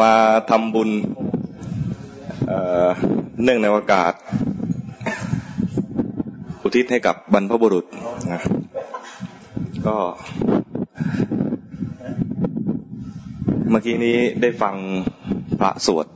[0.00, 0.12] มา
[0.50, 0.90] ทำบุญ
[3.42, 4.12] เนื่องในโอกาส
[6.62, 7.86] อุทิศให้กับบรรพบุรุษ
[8.32, 8.42] นะ
[9.86, 9.96] ก็
[13.70, 14.74] เมื่อกี้นี้ได้ฟัง
[15.60, 16.06] พระสวด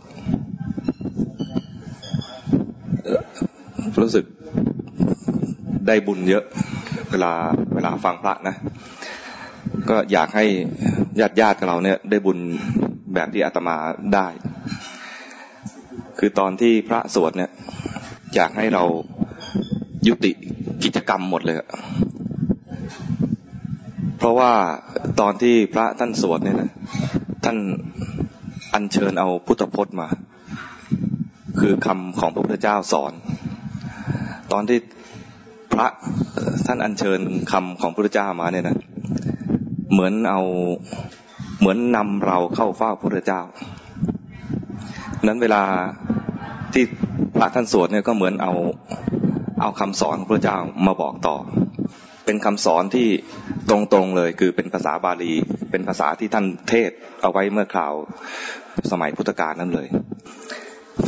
[4.03, 4.25] รู้สึก
[5.87, 6.45] ได้บุญเยอะ
[7.11, 7.33] เวลา
[7.75, 8.55] เวลาฟังพระนะ
[9.91, 10.45] ก็อยากให้
[11.21, 12.39] ญาติญาติเราเนี่ย ได้บุญ
[13.15, 13.77] แบบที่อาตมา
[14.15, 14.27] ได้
[16.19, 17.51] คือตอนที่พระสวดเนี่ย
[18.35, 18.83] อยากให้เรา
[20.09, 20.33] ยุติ
[20.85, 21.57] กิจกรรมหมดเลย
[24.19, 24.53] เพราะว่า
[25.21, 26.71] ตอนที่พระท่านสวดเนี่ยนะ
[27.45, 27.59] ท่าน
[28.75, 30.09] อัญเชิญเอาพุทธพจน์มา
[31.61, 33.13] คือคำของพระพุทธเจ้าสอน
[34.53, 34.79] ตอนที่
[35.73, 35.87] พระ
[36.67, 37.21] ท่านอัญเชิญ
[37.53, 38.77] คำของพระพุทธเจ้ามาเนี่ยนะ
[39.93, 40.41] เหมือนเอา
[41.61, 43.43] เหมือนนำเราเข้าเฝ้าพระพุทธเจ้า
[45.27, 45.63] นั้นเวลา
[46.73, 46.85] ที่
[47.39, 48.53] พระท่านสวดเนี่ยก็เหมือนเอา
[49.61, 51.37] เอาคำสอนของพระเจ้ามาบอกต่อ
[52.25, 53.09] เป็นคำสอนที่
[53.71, 55.33] ตรงๆเลยคือเป็นภาษาบาลี
[55.71, 56.91] เป็นภาษาที่ท่านเทศ
[57.23, 57.95] เอาไว้เมื่อคราว
[58.91, 59.87] สมัยพุทธกาลนั่นเลย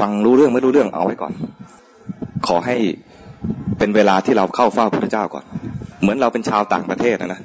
[0.01, 1.33] ฟังรู้เรื่องไม่รู้เรื่องเอาไว้ก่อน
[2.47, 2.77] ขอให้
[3.79, 5.45] เป็นเวลาที่เราเข้าเฝ้าพระเจ้าก่อน
[6.01, 7.41] เหมือนเราเป็นชาวต่างประเทศนะนะ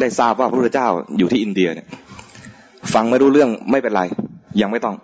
[0.00, 0.88] ได้ทราบว่าพระพุทธเจ้า
[1.18, 1.86] อยู่ที่อินเดียเนี่ย
[2.94, 4.02] ฟังไม่รู้เรื่องไม่เป็นไร
[4.60, 4.96] ยังไม่ต้อง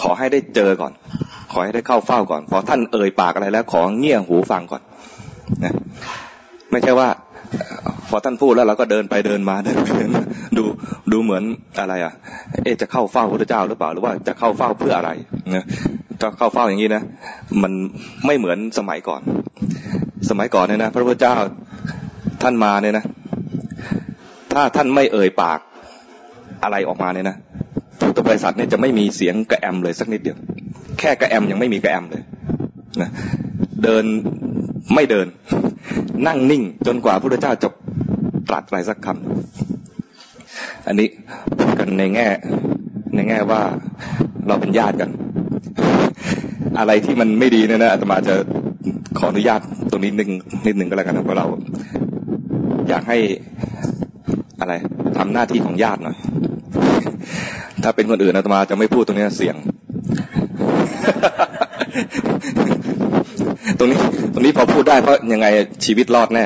[0.00, 0.92] ขอให้ได้เจอก่อน
[1.52, 4.82] ขอให้ได้เข้าเฝ้าก่อน พอท่านเอ่ยปากอะไรแล้ว ขอเงี่ยหูฟังก่อน
[5.64, 5.74] นะ
[6.70, 7.08] ไม่ใช่ว่า
[8.10, 10.22] พอท่านพูดแล้วเราก็เดินไปเดินมาเดินไปเดินมา
[10.56, 10.64] ดู
[11.12, 11.42] ดูเหมือน
[11.80, 12.12] อะไรอะ
[12.64, 15.10] เอจะเข้าเฝ้าพระพุทธเจ้าหรือเปล่าหรือว่าจะเข้าเฝ้าเพื่ออะไร
[15.56, 15.64] นะ
[16.22, 17.02] ก็เข้าเฝ้าอย่างนี้นะ
[17.62, 17.72] มัน
[18.26, 19.20] ไม่เหมือนสมัยก่อน
[20.30, 21.34] สมัยก่อนเนี่ยนะพระพุทธเจ้า
[22.42, 23.04] ท่านมาเนี่ยนะ
[24.54, 25.60] ถ้าท่านไม่เอ่ยปาก
[26.62, 27.36] อะไรออกมาเนี่ยนะ
[28.00, 30.36] พุทธบริษัทเนี่ยจะไม่มีเสียงกระแอมเลยสักนิดเดียว
[30.98, 32.22] แค่กระแอมยังไม่มีกระแอมเลย
[33.00, 33.10] นะ
[33.82, 34.04] เดิน
[34.94, 35.26] ไม่เดิน
[36.26, 37.68] นั่งนิ่งจนกว่าพระพุทธเจ้าจะ
[38.48, 41.08] ตรัสอะไรสักคำอันนี้
[41.58, 42.28] พูดกันในแง่
[43.14, 43.60] ในแง่ว่า
[44.46, 45.10] เราเป็นญาติกัน
[46.78, 48.34] อะไรที่มันไม่ดีเนี่ยนะอาตมาจะ
[49.18, 49.60] ขออนุญาต
[49.90, 50.30] ตรงนี้นึง
[50.66, 51.46] นิดหนึ่งก็แล้วกันนะเพราะเรา
[52.88, 53.18] อยากให้
[55.18, 56.16] ทำหน้าที่ของญาติหน่อย
[57.82, 59.56] ถ้าเป็นคนอื่นอาตมาจะไม่พูดตรงนี้เสียง
[63.78, 63.98] ตรงนี้
[64.32, 65.46] ตรงนี้พอพูดได้เพราะยังไง
[65.84, 66.44] ชีวิตรอดแน่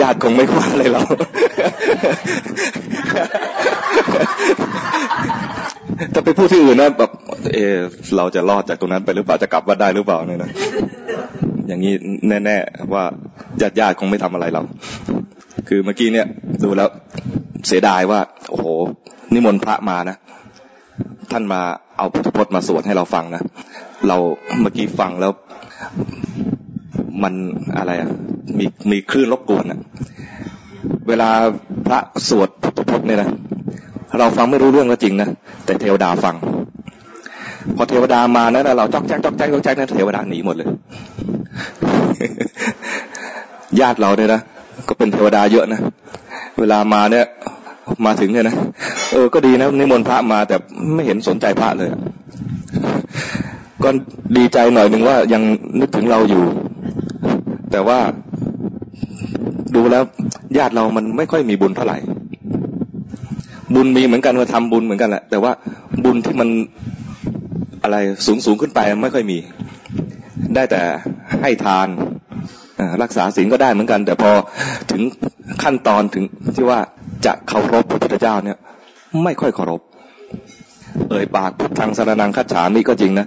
[0.00, 1.02] ญาติคงไม่คว้าเลยเรา
[6.14, 7.10] ถ้าไปพูดที่อื่นนะแบบ
[7.54, 7.76] เออ
[8.16, 10.50] เราจะรอดจากตรงนั้นไปหรือเปล่าจะกลับว่าได้หรือเปล่าเนี่ยนะ
[11.68, 11.94] อย่างนี้
[12.44, 13.04] แน่ ๆ ว่า
[13.60, 14.62] ญาติญาติคงไม่ทำอะไรเรา
[15.72, 16.26] คือเมื่อกี้เนี่ย
[16.62, 16.88] ดูแล้ว
[17.66, 18.20] เสียดายว่า
[18.50, 18.66] โอ้โห
[19.32, 20.16] นิมนต์พระมานะ
[21.30, 21.60] ท่านมา
[21.96, 23.42] เอาพุทธพจน์มาสวดให้เราฟังนะ
[24.08, 24.16] เรา
[24.60, 25.32] เมื่อกี้ฟังแล้ว
[27.22, 27.34] มัน
[27.76, 28.10] อะไรอะ
[28.58, 29.78] มีมีคลื่นรบกวนอะ
[31.08, 31.28] เวลา
[31.86, 31.98] พระ
[32.28, 33.30] สวดพุทธพจน์เนี่ยนะ
[34.18, 35.28] เราฟังไม่รู้เรื่องก็จริงนะ
[35.64, 36.34] แต่เทวดาฟัง
[37.76, 40.68] พอเทวดามานะเราจอกแจ๊กจอกแจ๊กจอกแจ๊กนะเทวดาหนีหมดเลย
[43.80, 44.42] ญาติเราเนี่ยนะ
[44.90, 45.80] ก็เป็นเทวดาเยอะนะ
[46.58, 47.26] เวลามาเนี่ย
[48.06, 48.56] มาถึงเนี่ยนะ
[49.12, 50.56] เออ ก็ดีนะนิมนต์พระมาแต่
[50.94, 51.90] ไม่เห็นสนใจพระเลย
[53.84, 53.88] ก็
[54.36, 55.42] ดีใจหน่อยหนึ่งว่ายัง
[55.80, 56.44] นึกถึงเราอยู่
[57.72, 57.98] แต่ว่า
[59.74, 60.02] ดูแล้ว
[60.58, 61.98] ญาติเรามันไม่ค่อยมีบุญเท่าไหร่
[63.74, 65.52] บุญมีเหมือนกันมาทำบุญเหมือนกันแหละ แต่ว่า
[66.04, 66.48] บุญที่มัน
[67.82, 67.96] อะไร
[68.26, 69.38] สูงสูงขึ้นไปไม่ค่อยมี
[70.54, 70.80] ได้แต่
[71.42, 71.88] ให้ทาน
[73.02, 74.30] รักษาศีลก็ได้เหมือนกัน แต่พอ
[74.90, 75.02] ถึง
[75.62, 76.24] ขั้นตอนถึง
[76.56, 76.80] ที่ว่า
[77.26, 78.58] จะเคารพพระพุทธเจ้าเนี่ย
[79.24, 79.80] ไม่ค่อยเคารพ
[81.10, 83.26] เอ่ยปากพุทธังสารนังคัจฉามิก็จริงนะ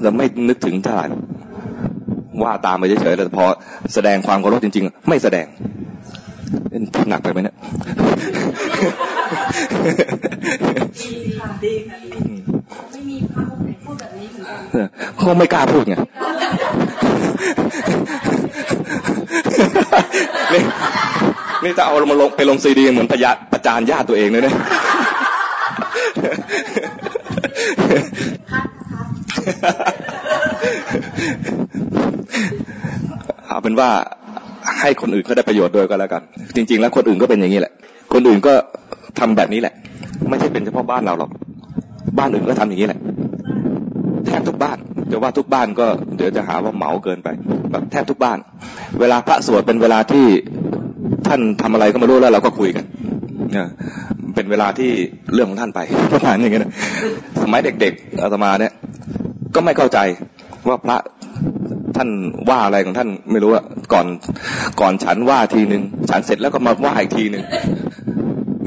[0.00, 1.06] แต่ไม่นึกถึงเท่าไหร่
[2.42, 3.44] ว่าตามไปเฉยๆแต่พอ
[3.94, 5.46] แสดงความเคารพจริง ๆ ไม่แสดง
[7.10, 7.56] หนักไปไหมเนี่ย
[12.92, 14.28] ไม่มีพระองค์ไหนพูดแบบนี้
[15.18, 15.94] เขาไม่กล้าพูดไง
[20.52, 20.62] นี่
[21.64, 24.56] นี่จะเอามาลงไปลงซีดีเหมือนประยาประจานญาติตัวเองเลยเนี่ย
[33.46, 33.88] เอาเป็นว่า
[34.80, 36.22] ให้คนอื่นเขาได้ประโยชน์ด้วยก็แล้วกัน
[36.56, 37.72] จริง ๆ แล้วคนอื่นก็เป็นอย่างนี้แหละ
[38.12, 38.52] คนอื่นก็
[39.18, 39.74] ทำแบบนี้แหละ
[40.28, 41.30] ไม่ใช่เป็นเฉพาะบ้านเราหรอก
[42.18, 43.00] บ้านอื่นก็ทำอย่างนี้แหละ
[44.38, 44.78] ทบทุกบ้าน
[45.10, 45.86] จะว่าทุกบ้านก็
[46.16, 47.28] เดี๋ยวจะหาว่าเหมาเกินไป
[47.70, 48.38] แบบแทบทุกบ้าน
[49.00, 50.26] เวลาพระสวดเป็นเวลาที่
[51.26, 52.84] ท่านทำอะไรก็ไม่รู้แล้วเราก็คุยกัน
[54.34, 54.90] เป็นเวลาที่
[55.34, 55.80] เรื่องของท่านไป
[56.12, 56.72] ประมาณอย่างนี้นะ
[57.42, 58.72] สมัยเด็กๆอาตมาเนี่ย
[59.54, 59.98] ก็ไม่เข้าใจ
[60.68, 60.96] ว่าพระ
[61.96, 62.08] ท่าน
[62.50, 64.06] ว่าอะไรของท่านไม่รู้อะก่อน
[64.80, 67.42] ก่อนฉันว่าทีหนึ่งฉันเสร็จแล้วก็มาว่าอีกทีหนึ่ง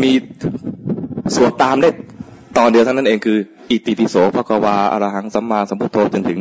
[0.04, 0.12] มี
[1.36, 1.90] สวดตามได้
[2.58, 3.38] ตอนเดียวเท่านั้นเองคือ
[3.70, 6.40] อิติปิโสภควาอรหังสัมมาสัมพุทโธจนถึง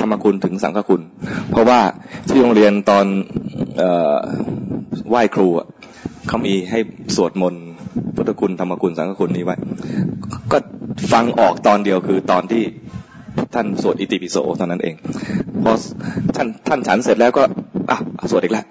[0.00, 1.02] ธรรมคุณถึงสังฆคุณ
[1.50, 1.80] เพราะว่า
[2.28, 3.06] ที่โรงเรียนตอน
[5.08, 5.48] ไหว้ครู
[6.28, 6.78] เขามีให้
[7.16, 7.64] สวดมนต์
[8.16, 9.56] พุทธคุณธรรมคุณสังฆคุณนี้ไว้
[10.52, 10.58] ก็
[11.12, 12.62] ฟังออกตอนเดียวคือตอนที่
[13.54, 14.94] ท่านสวดอิติปิโสตอนนั้นเอง
[15.62, 15.72] พอ
[16.36, 17.42] ท่านท่านฉันเสร็จแล้วก็
[17.90, 17.98] อะ
[18.30, 18.64] สวดอีกแล้ว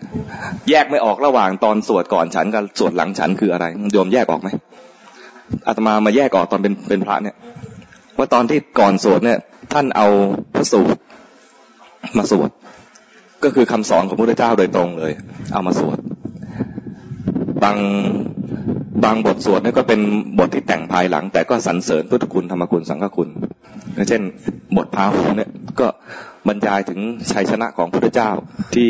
[0.70, 4.50] แยกไม่ออกระหว่างตอนสวดก่อนฉันกับสวดหลังฉันคืออะไรโยมแยกออกไหม
[5.68, 7.36] อาตมามาแยกออกตอนเป็นเป็นพระเนี่ย
[8.18, 9.40] ว่าตอนที่ก่อนสวดเนี่ย
[9.74, 10.08] ท่านเอา
[10.56, 11.00] พระสูตร
[12.18, 12.50] มาสวด
[13.44, 15.14] ก็คือคำสอนของพระพุทธเจ้าโดยตรงเลย
[15.54, 15.98] เอามาสวด
[17.64, 17.78] บาง
[19.04, 20.00] บางบทสวดนี่ก็เป็น
[20.40, 23.30] บทที่แต่งภายหลัง แต่ก็สรรเสริญพุทธคุณธรรมคุณสังฆคุณ
[24.10, 24.22] เช่น
[24.78, 25.50] บทพาหุเนี่ย
[25.80, 25.88] ก็
[26.48, 27.00] บรรยายถึง
[27.32, 28.30] ชัยชนะของพระพุทธเจ้า
[28.76, 28.90] ที่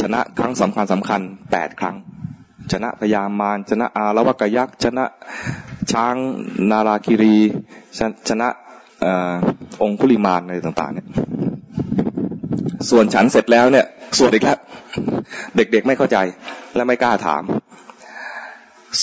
[0.00, 1.20] ชนะครั้งสำคัญสำคัญ
[1.52, 1.96] แปดครั้ง
[2.72, 5.04] ชนะพยามารชนะอารวกยักษ์ชนะ
[5.92, 6.14] ช้าง
[6.70, 7.36] นาราคิรี
[8.28, 8.48] ชนะ
[9.82, 11.06] องคุลิมานอะไรต่าง ๆ เนี่ย
[12.90, 13.86] ส่วนฉันเสร็จแล้วเนี่ย
[14.18, 14.58] สวดอีกแล้ว
[15.56, 16.18] เด็กๆไม่เข้าใจ
[16.74, 17.42] และไม่กล้าถาม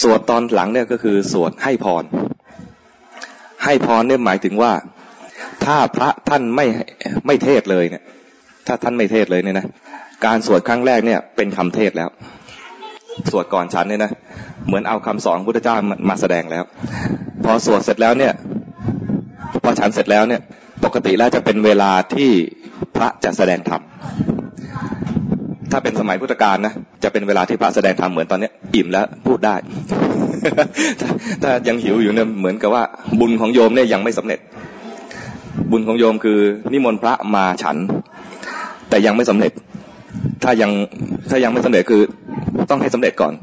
[0.02, 2.04] สวดตอนหลังเนี่ยก็คือสวดให้พร
[3.66, 4.72] ให้พรเนี่ยหมายถึงว่า
[5.66, 6.66] ถ้าพระท่านไม่
[7.28, 8.04] ไม่เทศเลยเนี่ย
[8.68, 9.66] ถ้าท่านไม่เทศเลยเนี่ยนะ
[10.26, 12.10] การสวดครั้งแรกเนี่ยเป็นคำเทศแล้ว
[13.32, 14.12] สวดก่อนฉันเนี่ยนะ
[14.68, 15.76] เหมือนเอาคำสอนพุทธเจ้า
[16.10, 16.64] มาแสดงแล้ว
[17.44, 18.34] พอสวดเสร็จแล้วเนี่ย
[19.64, 20.42] พอฉันเสร็จแล้วเนี่ย
[20.86, 22.30] ปกติแล้วจะเป็นเวลาที่
[22.96, 23.82] พระจะแสดงธรรม
[25.72, 26.74] ถ้าเป็นสมัยพุทธกาลนะ
[27.04, 29.56] จะเป็นเวลาที่พระแสดงธรรมเหมือนตอนนี้อิ่มแล้วพูดได้
[31.42, 32.84] ถ้ายังหิวอยู่เนี่ยเหมือนกับว่า
[33.20, 34.40] บุญของโยมเนี่ยยังไม่สำเร็จ
[35.72, 36.40] บุญของโยมคือ
[36.72, 37.78] นิมนต์พระมาฉัน
[38.90, 39.52] แต่ยังไม่สำเร็จ
[40.44, 40.72] ถ้ายัง
[41.30, 42.02] ถ้ายังไม่สำเร็จคือ
[42.70, 43.34] ต้องให้สำเร็จก่อน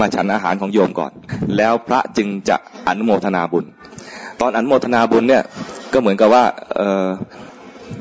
[0.00, 1.12] มาฉันอาหารของโยมก่อน
[1.56, 2.56] แล้วพระจึงจะ
[2.88, 3.64] อนุโมทนาบุญ
[4.40, 5.42] ตอนอนุโมทนาบุญเนี่ย
[5.92, 6.44] ก็เหมือนกับว่า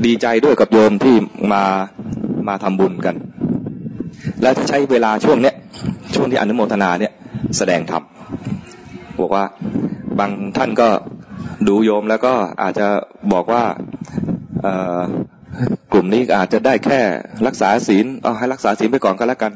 [0.05, 1.15] ดีใจด้วยกับโยมที่
[1.53, 1.63] มา
[2.47, 3.15] มาทำบุญกัน
[4.41, 5.55] แล้วจะใช้เวลาช่วงเนี้ย
[6.15, 7.13] ช่วงที่อนุโมทนาเนี่ย
[7.57, 8.03] แสดงธรรม
[9.19, 9.45] บอกว่า
[10.19, 10.87] บางท่านก็
[11.67, 12.87] ดูโยมแล้วก็อาจจะ
[13.33, 13.63] บอกว่า
[15.93, 16.99] กลุ่มนี้อาจจะได้แค่
[17.47, 19.51] รักษาศีลเอาให้รักษาศีลไปก่อนก็แล้วกัน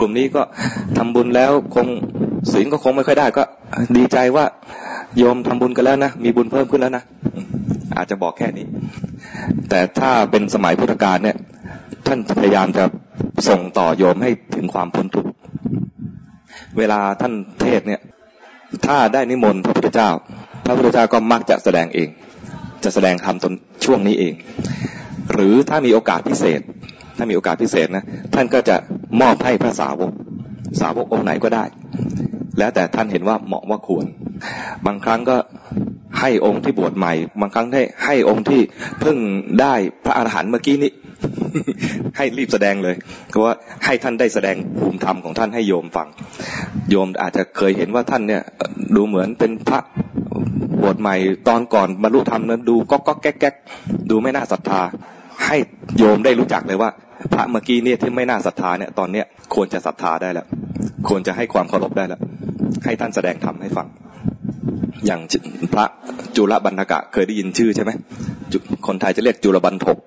[0.00, 0.42] กลุ่มนี้ก็
[0.96, 1.86] ทำบุญแล้วคง
[2.52, 3.42] ศีลก็คงไม่ค่อยได้ก็
[3.96, 4.44] ดีใจว่า
[5.18, 7.02] โยมทำบุญกันแล้วนะมีบุญเพิ่มขึ้นแล้วนะ
[7.96, 8.66] อาจจะบอกแค่นี้
[9.68, 11.36] แต่ถ้าเป็นสมัยพุทธกาลเนี่ย
[12.06, 12.84] ท่านพยายามจะ
[13.48, 15.30] ส่งต่อโยมให้ถึงความพ้นทุกข์
[16.78, 18.00] เวลาท่านเทศเนี่ย
[18.86, 20.10] ถ้าได้นิมนต์พระพุทธเจ้า
[20.64, 22.08] พระพุทธเจ้าก็มักจะแสดงเอง
[22.84, 23.52] จะแสดงธรรมตน
[23.84, 24.34] ช่วงนี้เอง
[25.32, 26.60] หรือถ้ามีโอกาสพิเศษ
[27.16, 28.04] ถ้ามีโอกาสพิเศษนะ
[28.34, 28.76] ท่านก็จะ
[29.20, 30.12] มอบให้พระสาวก
[30.80, 31.64] สาวกองค์ไหนก็ได้
[32.58, 34.06] แล้วแต่ท่านเห็นว่าเหมาะว่าควร
[34.86, 35.36] บางครั้งก็
[36.20, 38.60] ให้องค์ที่บวชใหม่ บางครั้งให้ให้องค์ที่
[39.00, 39.16] เพิ่ง
[39.60, 40.92] ได้พระอาหารหันต์เมื่อกี้นี้
[42.16, 42.96] ให้รีบแสดงเลย
[43.28, 43.52] เพราะว่า
[43.84, 46.08] ให้ท่านได้แสดงภูมิธรรมของท่านให้โยมฟัง
[46.90, 48.42] โยมอาจจะเคยเห็นว่าท่านเนี่ย
[48.96, 49.80] ดูเหมือนเป็นพระ
[50.82, 51.16] บวชใหม่
[51.48, 53.54] ตอนก่อนบรรลุธรรมนั้นดูก็ก็แก๊กแก๊ก
[54.10, 54.82] ดูไม่น่าศรัทธา
[55.46, 55.56] ให้
[55.98, 56.90] โยมได้รู้จักเลยว่า
[57.32, 60.46] พระเมื่อกี้เนี่ยที่ไม่น่าศรัทธาเนี่ยตอนเนี้ยควรจะศรัทธาได้แล้ว
[61.08, 62.20] ควรจะให้ความเคารพได้แล้ว
[62.84, 63.86] ให้ท่านแสดงธรรมให้ฟัง
[65.06, 65.20] อย่าง
[65.74, 65.84] พระ
[66.36, 67.90] จุลบันทกะเคยได้ยินชื่อใช่ไหม
[68.86, 69.98] คนไทยจะเรียกจุลบันทก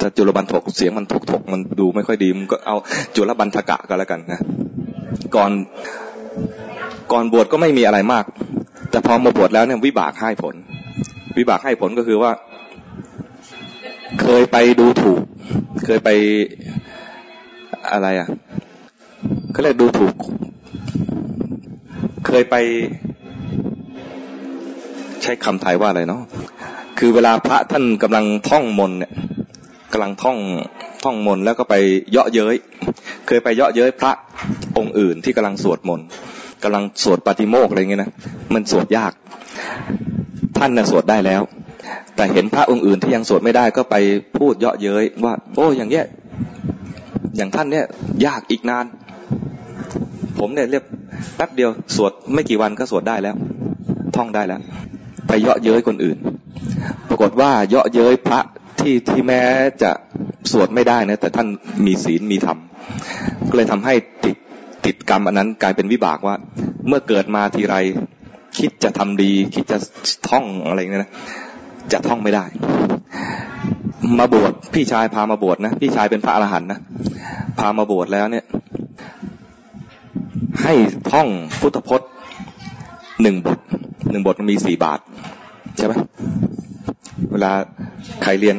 [0.00, 2.76] ถ้าจุลบันทกเสียงมันทกทกมันดูไม่ค่อยดีมันก็เอา
[3.16, 4.40] จุลบันทกะก็แล้วกันนะ
[5.36, 5.50] ก่อน
[7.12, 8.24] ก่อนบวชก็ไม่มีอะไรมาก
[8.90, 10.54] แต่พอมาบวชแล้วเนี่ยวิบากให้ผล
[11.38, 12.30] วิบากให้ผลก็คือว่า
[14.18, 15.22] เคยไปดูถูก
[15.84, 16.10] เคยไป
[17.92, 18.28] อะไรอะ
[19.52, 20.14] เขาเรียกดูถูก
[22.26, 22.56] เคยไป
[25.22, 26.22] ใช้คำไทยว่าอะไรเนาะ
[26.98, 29.12] คือเวลาพระท่านกำลังท่องมนเนี่ย
[29.92, 30.38] กำลังท่อง
[31.02, 31.74] ท่องมนแล้วก็ไป
[32.10, 32.56] เยาะเย้ย
[33.26, 34.12] เคยไปเยาะเย้ยพระ
[34.76, 36.00] องค์อื่นที่กำลังสวดมน
[36.62, 38.10] กำลังสวดปฏิโมกอะไรเงี้ยนะ
[38.54, 39.12] มันสวดยาก
[40.58, 41.42] ท่านน่ะสวดได้แล้ว
[42.20, 43.96] แต่เห็นพระองค์อื่นที่ยังสวดไม่ได้ก็ไป
[44.38, 46.06] พูดเยาะเย้ยว่า โอ้อย่างเงี้ย
[47.36, 47.86] อย่างท่านเนี่ย
[48.26, 48.84] ยากอีกนาน
[50.38, 50.84] ผมเนี่ยเรียบ
[51.36, 53.36] แป๊บเดียวสวดไม่กี่วันก็สวดได้แล้ว
[54.16, 54.60] ท่องได้แล้ว
[55.26, 56.18] ไปเยาะเย้ยคนอื่น
[57.08, 58.40] ปรากฏว่าเยาะเย้ยพระ
[58.80, 59.42] ที่ที่แม้
[59.82, 59.90] จะ
[60.52, 61.48] สวดไม่ได้นะแต่ท่าน
[61.86, 62.58] มีศีลมีธรรม
[63.48, 64.36] ก็เลยทำให้ติด
[64.84, 66.34] ติดกรรมอันนั้นกลายเป็นวิบากว่า
[66.86, 67.76] เมื่อเกิดมาทีไร
[68.58, 69.78] คิดจะทำดี คิดจะ
[70.28, 71.12] ท่องอะไรเงี้ยนะ
[71.92, 72.44] จะท่องไม่ได้
[74.18, 76.78] มาบวชพี่ชายพามาบวชนะพี่ชายเป็นพระอรหันต์นะ
[77.58, 78.44] พามาบวชแล้วเนี่ย
[80.62, 80.74] ให้
[81.10, 81.28] ท่อง
[81.60, 82.10] พุทธพจน์
[83.22, 83.58] หนึ่งบท
[84.10, 85.00] หนึ่งบทมันมีสี่บาท
[85.76, 85.92] ใช่ไหม
[87.32, 87.52] เวลา
[88.22, 88.56] ใครเรียน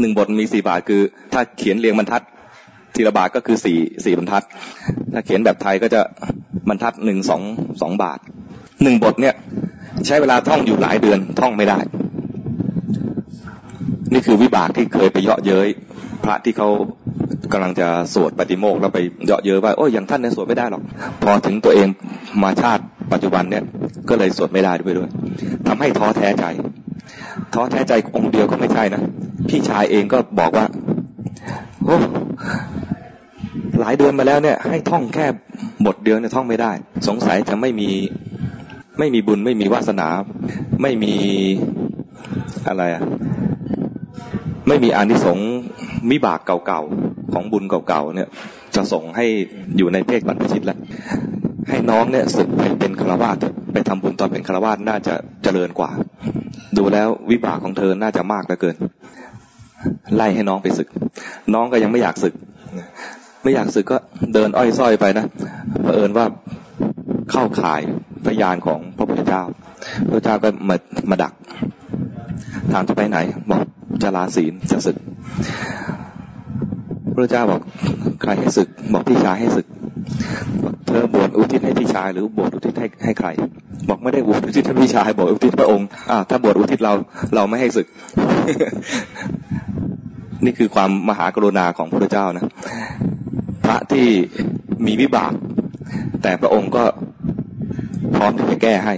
[0.00, 2.22] หนึ่งบทมีสี่บาทคือ ถ้าเขียนเรียงบรรทัด
[2.94, 4.44] ทีละบาทก็คือสี่สี่บรรทัด
[5.12, 6.00] ถ้าเขียนแบบไทยก็จะ
[6.68, 7.42] บรรทัดหนึ่งสอง
[7.80, 8.18] สองบาท
[8.82, 9.34] หนึ่งบทเนี่ย
[10.06, 11.78] ใช้เวลาท่องอยู่หลายเดือนท่องไม่ได้
[14.12, 15.68] นี่คือวิบากที่เคยไปเยาะเย้ย
[16.24, 16.68] พระที่เขา
[17.52, 20.82] กำลังจะสวดปฏิโมกข์แล้วไปเยาะเย้ยว่าโอ้ยอย่างท่านเนี่ยสวดไม่ได้หรอก
[21.22, 21.88] พอถึงตัวเอง
[22.42, 22.82] มาชาติ
[23.12, 23.62] ปัจจุบันเนี่ย
[24.08, 25.10] ก็เลยสวดไม่ได้ด้วยด้วย
[25.66, 26.44] ทำให้ท้อแท้ใจ
[27.54, 29.02] ท้อแท้ใจองค์เดียวก็ไม่ใช่นะ
[29.48, 30.64] พี่ชายเองก็บอกว่า
[31.84, 31.98] โอ้
[33.80, 35.26] หลายเดือนมาแล้วเนี่ย ให้ท่องแค่
[35.86, 36.72] บทเดียวเนี่ยท่องไม่ได้
[37.08, 37.90] สงสัยจะไม่มี
[39.00, 40.08] ไม่มีบุญไม่มีวาสนา
[40.82, 41.14] ไม่มี
[42.68, 43.02] อะไรอะ
[44.68, 45.50] ไม่มีอานิสงส์
[46.10, 48.28] มิบากเก่าๆของบุญเก่าๆเนี่ย
[48.74, 49.26] จะส่งให้
[49.76, 50.78] อยู่ในเพศบรรพชิตแล้ว
[51.68, 53.36] ให้น้องเนี่ยสึกไปเป็นฆราวาส
[53.72, 55.90] ไปทำบุญตอนเป็นฆราวาสน่าจะเจริญกว่า
[56.76, 58.76] ดูแล้ววิบากของเธอน่าจะมากเหลือเกิน
[60.16, 60.88] ไล่ให้น้องไปศึก
[61.54, 62.34] น้องก็ยังไม่อยากศึก
[63.42, 63.98] ไม่อยากศึกก็
[64.34, 65.26] เดินอ้อยส้อยไปนะ
[65.82, 66.26] เผอิญว่า
[67.30, 67.80] เข้าข่าย
[68.26, 69.42] พยานของพระพุทธเจ้า
[70.10, 70.76] พระเจ้าก็มา
[71.10, 71.32] มาดัก
[72.72, 73.18] ถามจะไปไหน
[73.50, 73.64] บอก
[74.02, 74.96] จะลาศีลจะศึก
[77.14, 77.60] พระเจ้าบอก
[78.22, 79.66] ใครให้ศึก บอกพี่ชายให้ศึก
[80.86, 83.28] เธอบวชอุทิศให้พี่ชาย หรือบวชอุทิศให้ให้ใคร
[83.88, 86.92] บอกไม่ได้บวชอุทิศให้พี่ชาย บอกอุทิศพระองค์อ่าถ้าบวชอุทิศเรา
[87.34, 87.86] เราไม่ให้ศึก
[90.44, 92.44] นี่คือความมหากรุณาของพระเจ้านะ
[93.64, 94.06] พระที่
[94.86, 95.32] มีวิบาก
[96.22, 96.84] แต่พระองค์ก็
[98.16, 98.94] พร้อมที่จะแก้ให้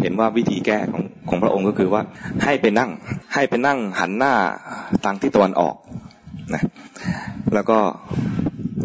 [0.00, 2.02] เห็นว่าวิธีแก้ของของพระองค์ก็คือว่า
[2.44, 2.90] ให้ไปนั่ง
[3.34, 4.34] ให้ไปนั่งหันหน้า
[5.04, 5.74] ทางที่ตะวันออก
[6.54, 6.62] นะ
[7.54, 7.78] แล้วก็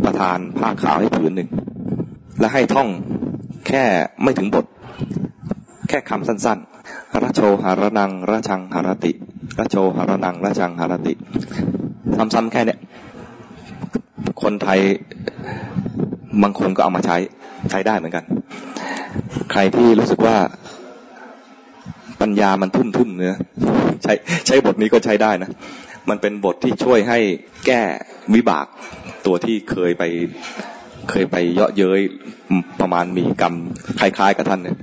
[0.06, 1.50] ประทานผ้าขาวให้ผืนหนึ่ง
[2.40, 2.90] และให้ท่อง
[3.68, 3.84] แค่
[4.24, 4.66] ไม่ถึงบท
[5.90, 9.12] แค่คำสั้นๆระโชหารนังระชังหารติ
[9.60, 11.14] ระโชหารนังระชังหารติ
[12.34, 12.80] ซ้ำๆแค่เนี้ย
[14.42, 14.80] คนไทย
[16.42, 17.18] บางคนก็เอามาใช้
[17.70, 18.24] ใช้ได้เหมือนกัน
[19.58, 20.38] ใครที่รู้สึกว่า
[22.22, 23.34] ปัญญามันทุ่มทุ่มเนื้อ
[24.04, 24.14] ใช้
[24.48, 25.50] ใช้บทนี้ก็ใช้ได้นะ
[26.10, 27.20] มันเป็นบทที่ช่วยให้
[27.66, 27.82] แก้
[28.36, 28.66] วิบาก
[29.26, 30.04] ตัวที่เคยไป
[31.10, 32.02] เคยไปเยาะเย้ย
[32.82, 33.54] ประมาณมีกรรม
[34.00, 34.78] คล้ายๆกับท่านเนี่ย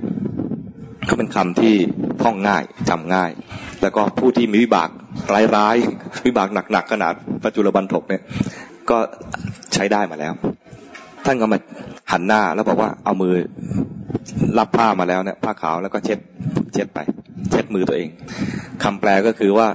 [1.05, 1.75] เขาเป็นคำที่
[2.23, 3.31] ท่องง่ายจำง่าย
[3.81, 4.89] แล้วก็ผู้ที่มีวิบาก
[5.55, 7.13] ร้ายๆ วิบากหนักๆขนาด
[7.45, 8.21] ปัจจุบันถกเนี่ย
[8.89, 8.97] ก็
[9.73, 10.33] ใช้ได้มาแล้ว
[11.25, 11.57] ท่านก็มา
[12.11, 13.35] หันหน้าแล้วบอกว่าเอามือ
[14.57, 16.19] รับผ้ามาแล้วเนี่ยผ้าขาวแล้วก็เช็ด
[16.73, 16.99] เช็ดไป
[17.51, 18.09] เช็ดมือตัวเอง
[18.83, 19.67] คำแปลก็คือว่า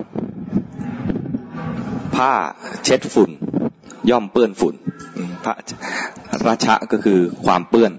[2.16, 2.32] ผ้า
[2.84, 3.30] เช็ดฝุ่น
[4.10, 4.74] ย่อมเปื้อนฝุ่น
[5.44, 5.54] พระ
[6.48, 7.92] ราชะก็คือความเปื้อน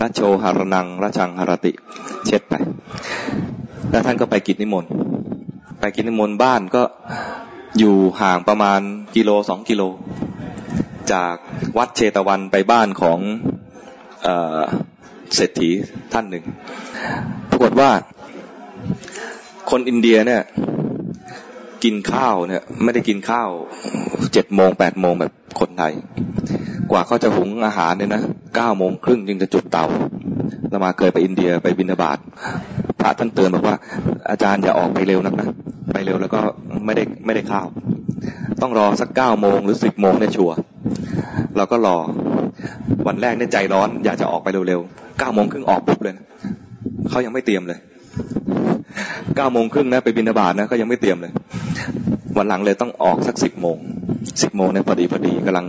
[0.00, 1.72] ราโชหารนังราชังหารติ
[2.26, 2.54] เช็ดไป
[3.90, 4.90] แล้วท่านก็ไปกิจนิมนต์
[5.80, 6.82] ไปกิจนิมนต์บ้านก็
[7.78, 8.80] อยู่ห่างประมาณ
[9.16, 9.82] กิโลสองกิโล
[11.12, 11.34] จาก
[11.76, 13.18] วัดเชตวันไปบ้านของ
[14.22, 15.70] เเศรษฐี
[16.12, 16.44] ท่านหนึ่ง
[17.50, 17.90] ปรากฏว่า
[19.70, 20.42] คนอินเดียเนี่ย
[21.84, 23.48] กินข้าวเนี่ย ไม่ได้กินข้าว
[24.32, 25.92] เจ็ดโมงแปดโมงแบบคนไทย
[26.90, 28.22] กว่าเขาจะหุงอาหารเนี่ยนะ
[28.54, 29.86] เก้าโมงครึ่งจึงจะจุดเตา
[30.70, 32.18] เรามาเคยไปอินเดียไปบินาบาต
[33.00, 33.76] พระท่านเตือนบอกว่า
[34.30, 35.48] อาจารย์อย่าออกไปเร็วนักนะ
[35.92, 36.38] ไปเร็วแล้วก็
[36.84, 37.66] ไม่ได้ไม่ได้ข้าว
[38.62, 40.52] ต้องรอสักเก้าโมงหรือสิบโมงเนี่ยชัว
[41.56, 41.96] เราก็รอ
[43.06, 46.14] วันแรกเนี่ยใจร้อน อยากจะออกไปเร็วๆเก้าโมงครึ่งออกปุ๊บเลย
[47.10, 47.78] เขายังไม่เตรียมเลย
[49.36, 51.32] เก้าโมงครึ่งนะไปบินาบาตนะเขายังไม่เตรียมเลย
[52.36, 53.78] วันหลังเลยต้องออกสักสิบโมง
[54.42, 55.66] สิบโมงเนี่ยพอดีพอดีกำลัง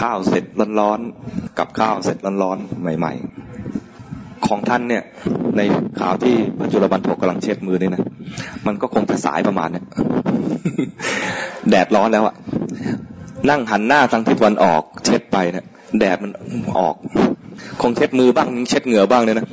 [0.00, 0.44] ข้าวเสร็จ
[0.80, 3.12] ร้อนๆกับข้าวเสร็จร้อนๆใหม่
[3.80, 5.02] ๆ ของท่านเนี่ย
[5.56, 5.60] ใน
[6.00, 8.02] ข่าวที่พระจุลบันทกกำลังเช็ดมือนี่นะ
[8.66, 9.84] มันก็คงจะสายประมาณเนี่ย
[11.70, 12.34] แดดร้อนแล้วอะ
[13.48, 15.64] นั่งหันหน้าทางทิศตะวันออก เช็ดไปเนี่ย
[15.98, 16.32] แดดมัน
[16.78, 16.94] ออก
[17.80, 19.46] คงเช็ดมือบ้างเช็ดเหงื่อบ้างเนี่ยนะ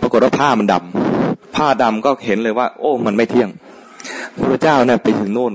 [0.00, 3.48] ปรากฏว่าผ้ามันดำผ้าดำก็เห็นเลยว่า โอ้ มันไม่เที่ยง
[4.50, 5.54] พระเจ้าเนี่ยไปถึงโน่น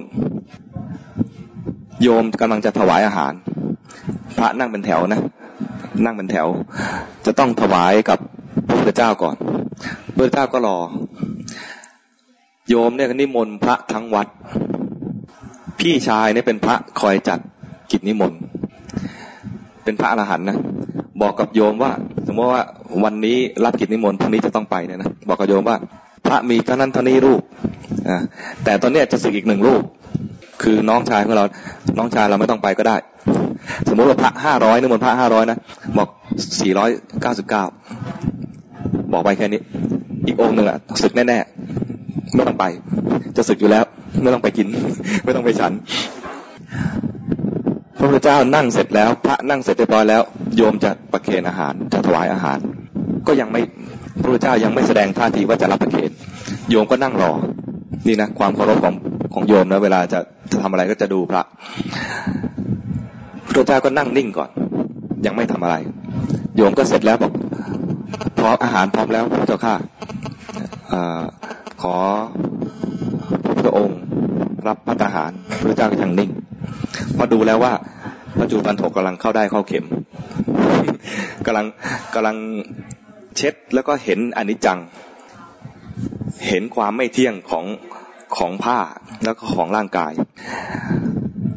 [2.01, 3.33] โยมกำลังจะถวายอาหาร
[4.37, 5.21] พระนั่งเป็นแถวนะ
[6.05, 6.47] นั่งเป็นแถว
[7.25, 8.19] จะต้องถวายกับ
[8.67, 9.35] พระพุทธเจ้าก่อน
[10.05, 10.77] พระพุทธเจ้าก็รอ
[12.69, 14.27] โยมเนี่ยนิมนต์พระทั้งวัด
[15.79, 17.39] พี่ชายเนี่ยเป็นพระคอยจัด
[17.91, 18.39] กิจนิมนต์
[19.83, 20.57] เป็นพระอรหันต์นะ
[21.21, 21.91] บอกกับโยมว่า
[22.27, 22.63] สมมติว่า
[23.03, 25.77] วันนี้รับกิจนิมนต์พรุ่งนี้จะต้องไปเนี่ยนะบอกกับโยมว่า
[26.25, 27.41] พระมีเท่านั้นเท่านี้รูป
[28.63, 29.83] แต่ตอนนี้จะสึกอีกหนึ่งรูป
[30.63, 31.45] คือน้องชายของเรา
[31.97, 32.97] น้องชายเราไม่ต้องไปก็ได้
[33.89, 35.57] สมมติว่าพระห้าร้อยนิมนต์พระห้าร้อยนะ
[35.97, 36.07] บอก
[36.61, 36.89] สี่ร้อย
[37.21, 37.63] เก้าสิบเก้า
[39.13, 39.61] บอกไปแค่นี้
[40.25, 42.65] อีกองค์หนึ่งอะศึกแน่ๆไม่ต้องไป
[43.37, 43.83] จะศึกอยู่แล้ว
[44.21, 44.67] ไม่ต้องไปกิน
[45.23, 45.71] ไม่ต้องไปฉัน
[47.99, 50.21] พระพุทธเจ้านั่งเสร็จแล้ว พระนั่งเสร็จเรียบร้อยแล้ว
[50.55, 52.59] โยมจะประเคนอาหารจะถวายอาหาร
[53.27, 53.61] ก็ยังไม่
[54.21, 56.11] พระพุทธเจ้ายังไม่แสดงท่าทีว่าจะรับประเคน
[56.69, 57.31] โยมก็นั่งรอ
[58.07, 58.95] นี่นะความเคารพของ
[59.33, 60.19] ของโยมนะเวลาจะ
[60.51, 61.41] จะทำอะไรก็จะดูพระ
[63.45, 64.49] พระพุทธเจ้าก็นั่งนิ่งก่อน
[65.25, 65.75] ยังไม่ทำอะไร
[66.55, 67.33] โยมก็เสร็จแล้วบอก
[68.39, 69.73] พร้อมอาหารพร้อมแล้วพระเจ้าข้า
[71.81, 71.95] ขอ
[73.63, 73.99] พระองค์
[74.67, 76.31] รับพระทหารพระเจ้าก็ยังนิ่ง
[77.17, 77.73] พอดูแล้วว่า
[78.37, 79.85] พระจูปันโถกำลังเข้าได้เข้าเข็ม
[81.45, 81.65] กำลัง
[82.13, 82.37] กำลัง
[83.37, 84.79] เช็ดแล้วก็เห็นอนิจจัง
[86.47, 87.65] เห็นความไม่เที่ยงของ
[88.37, 88.79] ของผ้า
[89.23, 90.11] แล้วก็ของร่างกาย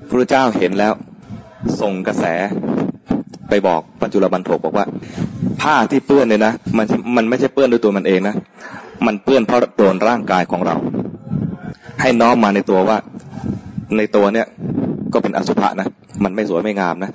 [0.09, 0.93] พระเจ้าเห็นแล้ว
[1.81, 2.25] ส่งกระแส
[3.49, 4.87] ไปบอกปัจจุบันโถกบอกว่า
[5.63, 8.35] ผ้าที่เปื้อนเนี่ยนะมันมันไม่ใช่เปื้อนด้วยตัวมันเองนะ
[9.07, 10.77] มันเปื้อนเพราะโดนร่างกายของเรา
[12.01, 12.99] ให้น้อมมาในตัวว่า
[13.97, 14.47] ในตัวเนี่ย
[15.15, 15.89] ก็เป็นอสุภะนะ
[16.25, 17.11] มันไม่สวยไม่งามนะ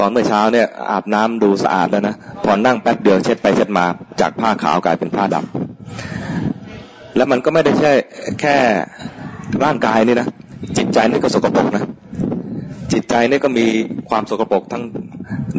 [0.00, 2.14] ตอนเมื่อเช้าเนี่ยอาบน้ำดูสะอาดแล้วนะ
[2.44, 3.84] พอนั่งแป๊บเดียวเช็ดไปเช็ดมา
[4.20, 7.92] จากผ้าขาวกลายเป็นผ้าดำแล้วมันก็ไม่ได้แค่
[8.40, 8.56] แค่
[9.64, 10.28] ร่างกายนี่นะ
[10.76, 11.84] จิตใจนี่ก็สกปรกนะ
[12.92, 13.66] จิตใจนี่ก็มี
[14.08, 14.82] ความสกปรกทั้ง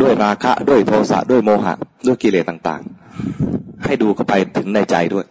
[0.02, 1.74] ด้วยราคะด้วยโทสะด้วยโมหะ
[2.06, 5.26] ด้วยกิเลสต่างๆ ให้ดูเข้าไปถึงในใจด้วย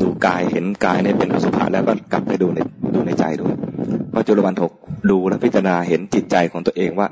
[0.00, 2.58] ดูกายเห็นกายเนี่ยเป็นอสุภะแล้วก็กลับไปดูใน
[2.94, 3.54] ดูในใจด้วย
[4.14, 4.72] พระจุลวันทก
[5.10, 7.08] ดูและพิจารณาเห็นจิตใจของตัวเองว่า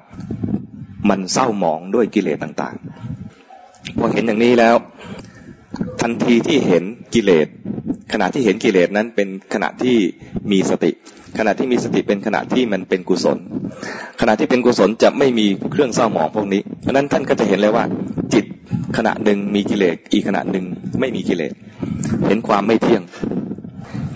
[1.11, 4.75] มันเศร้าหมองด้วยกิเลสต่างๆ พอเห็นอย่างนี้แล้ว
[6.00, 7.47] ทันทีที่เห็นกิเลส
[8.12, 9.97] ขณะที่เห็นกิเลสนั้นเป็นขณะที่
[10.51, 10.90] มีสติ
[11.38, 13.38] ขณะที่มีสติเป็นขณะที่มันเป็นกุศล
[14.20, 17.85] ขณะที่เป็นกุศลจะไม่มีเครื่องเศร้าหมองพวกนี้เพราะนั้นท่านก็จะเห็นเลยว่า
[18.35, 18.44] จิต
[18.97, 20.64] ขณะหนึ่งมีกิเลสอีกขณะหนึ่ง
[21.01, 21.53] ไม่มีกิเลส
[22.27, 23.03] เห็นความไม่เที่ยง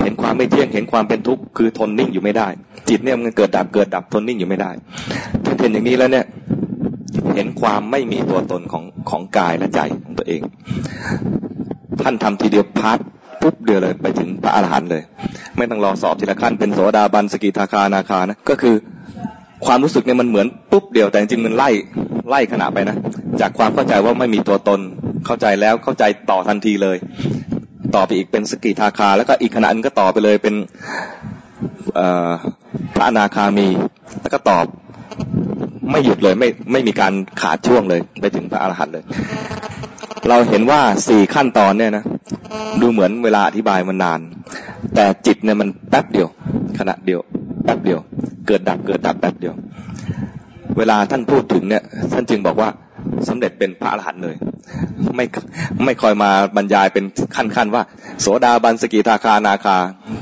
[0.02, 2.48] เห็นความไม่เที่ยงเห็นความเป็นทุกข์คือทนนิ่งอยู่ไม่ได้
[2.88, 4.70] จิตเนี่ยมันเกิดดับเกิดดับทนนิ่งอยู่ไม่ได้
[5.44, 6.26] ถ้าเห็นอย่างนี้แล้วเนี่ย
[7.34, 10.40] เห็นความไม่มีตัวตนของของกายและใจของตัวเอง
[12.02, 12.98] ท่านทำทีเดียวพัด
[13.42, 15.02] ปุ๊บเดียวเลยไปถึงพระอรหันต์เลย
[15.56, 18.74] ไม่ต้องรอสอบทีละขั้นเป็นโสดาบันสกิทาคานาคานะก็คือ
[19.66, 21.70] ความรู้สึกเนี่ยมันเหมือนปุ๊บเดียวแต่จริงมันไล่
[22.28, 22.96] ไล่ขณะไปนะ
[23.40, 24.80] จากความเข้าใจว่าไม่มีตัวตน
[25.26, 26.96] เข้าใจแล้วเข้าใจต่อทันทีเลย
[27.94, 30.54] ต่อไปอีกเป็นสกิทาคา แล้วก็อีกขณะนึงก็ต่อไปเลยเป็น
[32.94, 33.68] พระอนาคามี
[34.20, 34.64] แล้วก็ตอบ
[35.90, 39.04] ไม่หยุดเลยไม่ไม่มีการขาดช่วงเลย ไปถึงพระอรหันต์เลย
[40.28, 42.04] เราเห็นว่าสี่ขั้นตอนเนี่ยนะ
[42.80, 44.20] ดูเหมือนเวลาอธิบายมันนาน
[44.94, 46.28] แต่จิตเนี่ยมันแป๊บเดียว
[46.78, 47.20] ขณะเดียว
[47.64, 48.00] แป๊บเดียว
[48.46, 49.54] เกิดดับเกิดดับแป๊บเดียว
[50.78, 52.68] เวลาท่านพูดถึงเนี่ย ท่านจึงบอกว่า
[53.28, 54.34] สำเร็จเป็นพระอรหันต์เลย
[55.16, 55.26] ไม่
[55.84, 57.04] ไม่คอยมาบรรยายเป็น
[57.36, 57.82] ขั้นๆว่า
[58.20, 59.76] โสดาบันสกิทาคานาคา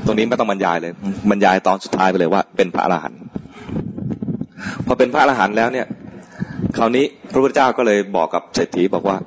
[0.05, 0.93] ตรงนี้ไม่ต้องบรรยายเลย
[1.29, 3.19] บรรยายตอนสุดท้ายไปเลยว่า เป็นพระอรหันต์
[4.85, 5.87] พอเป็นพระอรหันต์แล้วเนี่ย
[6.77, 9.17] คราวนี้พระพุทธเจ้าก็เลยบอกกับเศรษฐีบอกว่า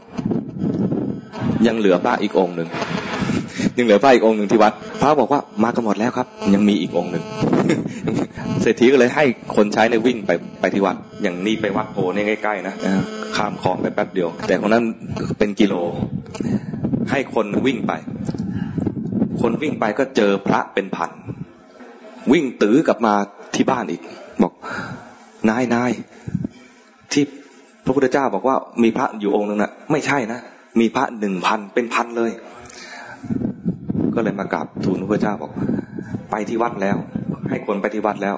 [1.66, 2.68] ยังเหลือพระอีกองค์หนึ่ง
[3.76, 7.24] ยังเหลือพระอีกองค์หนึ่งที่วัดพระบอกว่ามากันหมดแล้วครับ ยังมีอีกองค์หนึ่ง
[8.62, 9.24] เศรษฐีก็เลยให้
[9.56, 12.74] คนใช้ในวิ่งไปไปที่วัด อย่างนี้ไปวัดโพนี่ใกล้ๆนะ
[13.36, 14.84] ข้ามคลองไปแป๊บเดียว แต่คนนั้น
[15.38, 15.74] เป็นกิโล
[17.10, 17.92] ให้คนวิ่งไป
[19.40, 21.10] คนวิ่งไปก็เจอพระเป็นพัน
[22.32, 23.14] วิ่งตื้อกลับมา
[23.54, 24.02] ที่บ้านอีก
[24.42, 24.52] บอก
[25.48, 25.90] นายนาย
[27.12, 27.24] ที่
[27.84, 30.40] พระพุทธเจ้าบอกว่ามีพระอยู่องค์หนึ่งนะไม่ใช่นะ
[30.80, 32.30] มีพระหนึ่งพันเป็นพันเลย
[34.14, 35.52] ก็เลยมากราบทูลพระเจ้าบอก
[36.30, 36.96] ไปที่วัดแล้ว
[37.48, 38.36] ให้คนไปที่วัดแล้ว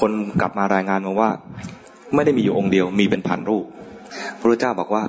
[0.00, 1.30] คนกลับมารายงานมาว่า
[2.14, 3.64] ไม่ได้มีอยู่องค์เดียวมีเป็นพันรูป
[4.40, 5.04] พระเจ้าบอกว่า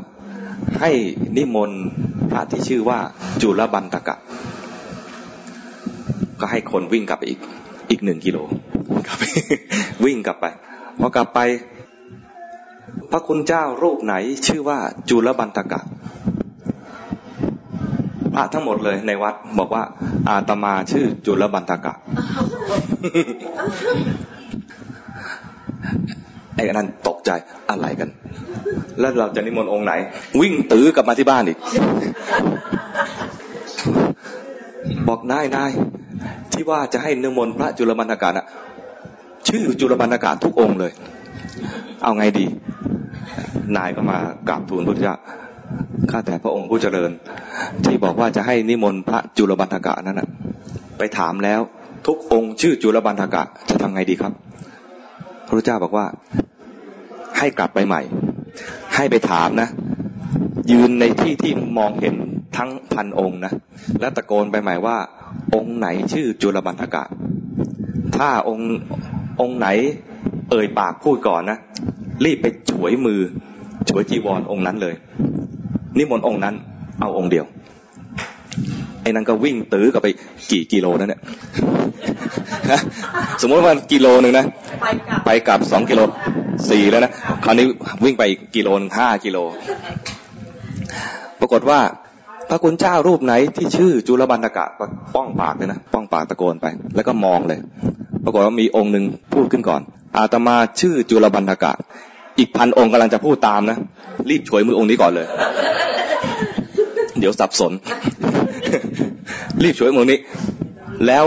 [0.80, 0.92] ให้
[1.38, 1.84] นิมนต์
[2.32, 3.00] พระที่ชื่อว่า
[3.42, 4.16] จุลบันตกะ
[6.40, 7.40] ก็ให้คนวิ่งกลับไปอีก
[7.90, 8.38] อีกหนึ่งกิโล
[9.08, 9.18] กลับ
[10.06, 10.46] วิ่งกลับไป
[11.00, 11.40] พอกลับไป
[13.12, 14.14] พระคุณเจ้ารูปไหน
[14.48, 15.82] ชื่อว่าจุลบันตกะ
[18.38, 19.84] ระทั้งหมดเลยในวัดบอกว่า
[20.28, 21.94] อาตมาชื่อจุลบันตกะ
[26.56, 27.32] ไอ้นั้นตกใจ
[27.70, 28.10] อะไรกัน
[29.00, 29.92] แล้วเราจะนิมนต์องค์ไหน
[30.42, 31.58] วิ่งตื้อกลับมาที่บ้านอีก
[35.08, 35.72] บอกนายนาย
[36.52, 38.48] ที่ว่าจะให้นิมนต์พระจุลบันตกะน่ะ
[39.48, 40.92] ชื่อจุลบรรณากาศทุกองค์เลย
[42.04, 42.46] เอาไงดี
[43.78, 44.18] นายก็มา
[44.48, 45.16] กราบทูลพระเจ้า
[46.12, 47.12] ข้าแต่พระองค์ผู้เจริญ
[47.86, 50.30] ที่บอกว่าจะให้นิมนต์พระจุลบันทกะนั้นนะ
[50.98, 51.62] ไปถามแล้ว
[52.08, 54.34] ทุกองค์ชื่อจุลบันทกะจะทำไงดีครับ
[55.48, 56.06] พระเจ้าบอกว่า
[57.38, 58.02] ให้กลับไปใหม่
[58.96, 59.70] ให้ไปถามนะ
[60.72, 62.16] ยืนในที่ที่มองเห็น
[62.58, 63.54] ทั้งพันองค์นะ
[64.00, 64.98] และตะโกนไปใหม่ว่า
[65.56, 67.04] องค์ไหนชื่อจุลบันทกะ
[68.18, 68.70] ถ้าองค์
[69.42, 69.68] องค์ไหน
[70.50, 71.58] เอ่ยปากพูดก่อนนะ
[72.26, 73.22] รีบไปฉวยมือ
[73.90, 74.96] ฉวยจีวรอองค์นั้นเลย
[75.98, 76.56] นิมนต์องค์นั้น
[77.00, 77.46] เอาองค์เดียว
[79.02, 80.08] ไอ้นั่นก็วิ่งตื้อกับไป
[80.52, 81.22] กี่กิโลนั่นเนี่ย
[83.42, 84.46] สมมติว่ากิโลหนึ่งนะ
[85.26, 86.02] ไปกลับสองกิโล
[86.70, 87.12] สี่แล้วนะ
[87.44, 87.66] คราวนี้
[88.04, 88.24] วิ่งไป
[88.56, 89.38] กิโลหนึ่งห้ากิโล
[91.40, 91.80] ปรากฏว่า
[92.50, 94.66] พระคุณเจ้ารูปไหนที่ชื่อจุลบันตกะ
[95.16, 97.60] ป้องปากเลยนะป้องปากตะโกนไป แล้วก็มองเลย
[98.24, 99.82] ปรากฏว่ามีองค์หนึ่งพูดขึ้นก่อน
[100.18, 101.74] อาตมาชื่อจุลบันตกะ
[102.40, 103.78] อีกพันองค์กำลังจะพูดตามนะ
[104.30, 105.28] รีบฉวยมือองค์นี้ก่อนเลย
[107.20, 107.72] เดี๋ยวสับสน
[109.64, 110.20] รีบฉวยมือนี้
[111.08, 111.26] แล้ว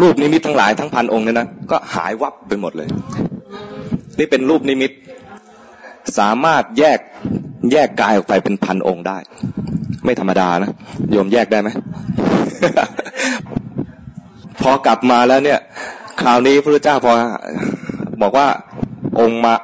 [0.00, 2.88] รูปนิมิตทั้งหลายทั้งพันองค์เนี่ยนะก็หายวับไปหมดเลย
[4.18, 4.90] นี่เป็นรูปนิมิต
[6.18, 6.98] สามารถแยก
[7.72, 9.18] แยกกายออกไปเป็นพันองค์ได้
[10.04, 10.70] ไม่ธรรมดานะ
[11.12, 11.68] โยมแยกได้ไหม
[14.60, 15.60] พอกลับมาแล้วเนี่ย
[16.22, 17.12] คราวนี้พระเจ้าพอ
[18.22, 18.46] บอกว่า
[19.20, 19.54] องค์มา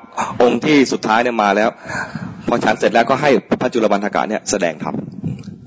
[0.43, 1.71] องค์ที่สุดท้ายเนี่ยมาแล้ว
[2.49, 4.95] พอฉันเสร็จแล้วก็ให้พระจุลบรรทกาเนี่ยแสดงธรรม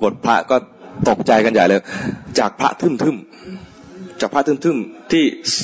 [0.03, 0.55] บทพระก็
[1.09, 1.81] ตกใจกันใหญ่เลย
[2.39, 3.15] จากพระทึมทึม
[4.21, 5.23] จากพระทึมๆที่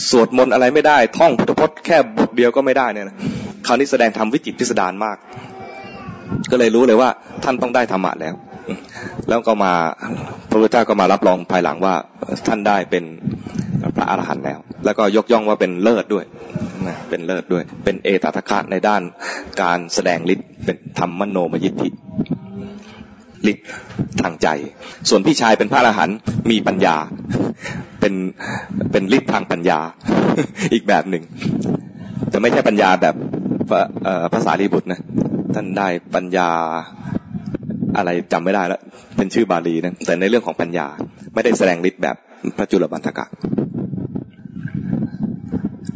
[0.10, 3.16] สวดมนต์อะไรไม่ได้ ท่องพุทธพจน์แค่บทเดียวก็ไม่ได้เนี่ยนะ
[3.66, 5.18] คราวนี้แสดงธรรมวิจิตพิสดารมาก
[6.52, 7.10] ก็เลยรู้เลยว่า
[7.44, 8.34] ท่านต้องได้ธรรมะแล้ว
[9.30, 9.74] แล้วก็มา
[10.50, 11.96] พระพุทธเจ้าก็มารับรองภายหลังว่า
[12.48, 13.04] ท่านได้เป็น
[13.96, 16.26] พระอรหันต์แล้ว แล้วก็ยกย่องว่าเป็นเลิศด้วย
[16.88, 19.02] นะเป็นเลิศด้วย เป็นเอตทัคคะในด้าน
[19.62, 21.90] การแสดงฤทธิ์เป็นธรรมมโนมยิทธิ
[23.52, 23.68] ฤทธิ์
[24.22, 24.48] ทางใจ
[25.10, 26.18] ส่วนพี่ชายเป็นพระอรหันต์
[26.52, 26.96] มีปัญญา
[28.00, 28.14] เป็น
[28.92, 29.80] เป็นฤทธิ์ทางปัญญา
[30.74, 31.24] อีกแบบหนึ่ง
[32.34, 33.16] จะไม่ใช่ปัญญาแบบ
[34.34, 35.02] ภาษาลีบุตรนะ
[35.56, 36.50] ท่านได้ปัญญา
[37.98, 38.82] อะไรจำไม่ได้แล้ว
[39.18, 40.88] เป็นชื่อบาลีนะแต่ในเรื่องของปัญญา
[41.34, 42.16] ไม่ได้แสดงฤทธิ์แบบ
[42.58, 43.26] พระจุลบันทกะ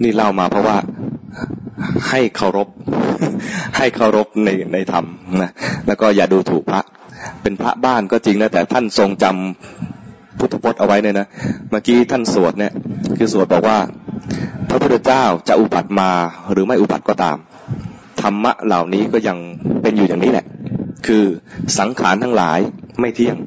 [0.03, 0.77] นี่เล่ามาเพราะว่า
[2.09, 2.67] ให้เคารพ
[3.77, 5.05] ให้เคารพในในธรรม
[5.41, 5.51] นะ
[5.87, 6.81] แล้วก็อย่าดูถูกพระ
[7.41, 11.27] เป็นพระบ้านก็จริงนะแต่ท่านทรงจำพุทธพจน์เอาไว้เนี่ยนะ
[11.69, 12.73] เมื่อกี้ท่านสวดเนี่ย
[13.17, 13.79] คือสวดบอกว่า
[14.69, 16.09] พระพุทธเจ้าจะอุบัติมา
[16.51, 17.37] หรือไม่อุบัติก็ตาม
[18.21, 19.37] ธรรมะเหล่านี้ก็ยัง
[19.81, 20.45] เป็นอยู่อย่างนี้แหละ
[21.07, 21.25] คือ
[21.79, 22.59] สังขารทั้งหลาย
[23.01, 23.37] ไม่เที่ยง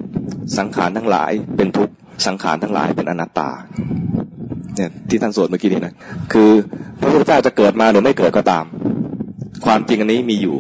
[0.59, 1.95] สังขารทั้งหลายเป็นทุกข์
[2.27, 3.51] สังขารทั้งหลายเป็นอนัตตา
[4.77, 5.95] เนี่ยที่ท่านสวดเมื่อกี้นี้นะ
[6.33, 6.51] คือ
[7.01, 8.65] พระพุทธเจ้าจะเกิดมาหรือไม่เกิดก็ตาม
[9.65, 10.57] ความจริงอันนี้มีอยู่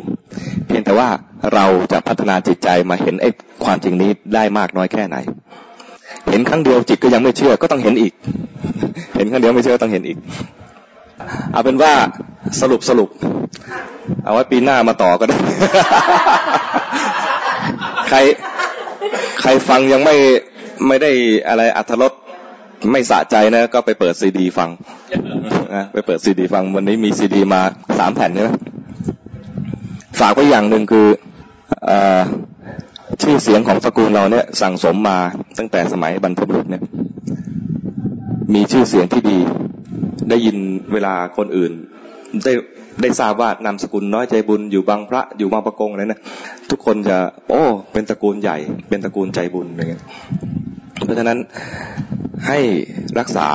[0.66, 1.08] เพียงแต่ว่า
[1.54, 3.30] เราจะพัฒนาจิตใจมาเห็นไอ้
[3.64, 5.16] ความจริงนี้ได้มากน้อยแค่ไหน
[6.30, 8.12] เห็นครั้งเดียวจิตก็ยังไม่เชื่อ ก็ต้องเห็นอีก
[9.16, 10.18] เห็นครั้งเดียวไม่เชื่อต้องเห็นอีก
[11.52, 11.92] เอาเป็นว่า
[12.60, 13.10] สรุปสรุป
[14.24, 15.36] เอาไว้ปีหน้ามาต่อก็ได้
[18.08, 18.18] ใคร
[19.40, 20.16] ใครฟังยังไม่
[20.86, 21.10] ไม่ได้
[21.48, 22.12] อะไรอัธรส
[22.92, 24.70] ไม่สะใจนะ ก็ไปเปิดซีดี ฟัง
[25.74, 27.60] นะไปเปิดซีดี ฟังวันนี้มีซีดี มา
[27.98, 28.50] สามแผ่นใช่ไหม
[30.20, 31.06] ฝากไว้อย่างหนึ่งคือ
[33.22, 35.18] ชื่อเสียงของสกุลเราเนี่ยสั่งสมมา
[35.58, 36.82] ตั้งแต่สมัยบรรพบุรุษเนี่ย
[38.54, 39.38] มีชื่อเสียงที่ดี
[40.30, 40.56] ได้ยิน
[40.92, 41.72] เวลาคนอื่น
[42.44, 42.52] ได้
[43.02, 46.20] ได้ทราบว่านามสกุลน้อยใจบุญอยู่บางพระอยู่บางประกงอะไรนะ
[46.70, 47.16] ทุกคนจะ
[47.48, 47.62] โอ้
[47.92, 48.56] เป็นตระกูลใหญ่
[48.88, 50.02] เป็นตระกูลใจบุญอะไรเงี้ย
[51.04, 51.38] เพราะฉะนั้น
[52.46, 52.58] ให้
[53.18, 53.48] รักษา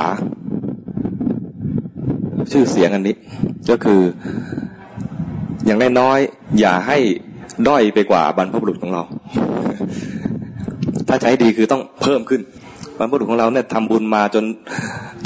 [2.52, 3.14] ชื่อเสียงอันนี้
[3.70, 4.00] ก็คือ
[5.66, 6.98] อย่างน้อยๆอย่าให้
[7.68, 9.02] ด้อยไปกว่าบรรพบุรุษของเรา
[11.08, 12.40] ถ้าใช้ดีคือต้องเพิ่มขึ้น
[12.98, 14.44] บรรพบุรุษของเราเนี่ยทำบุญมาจน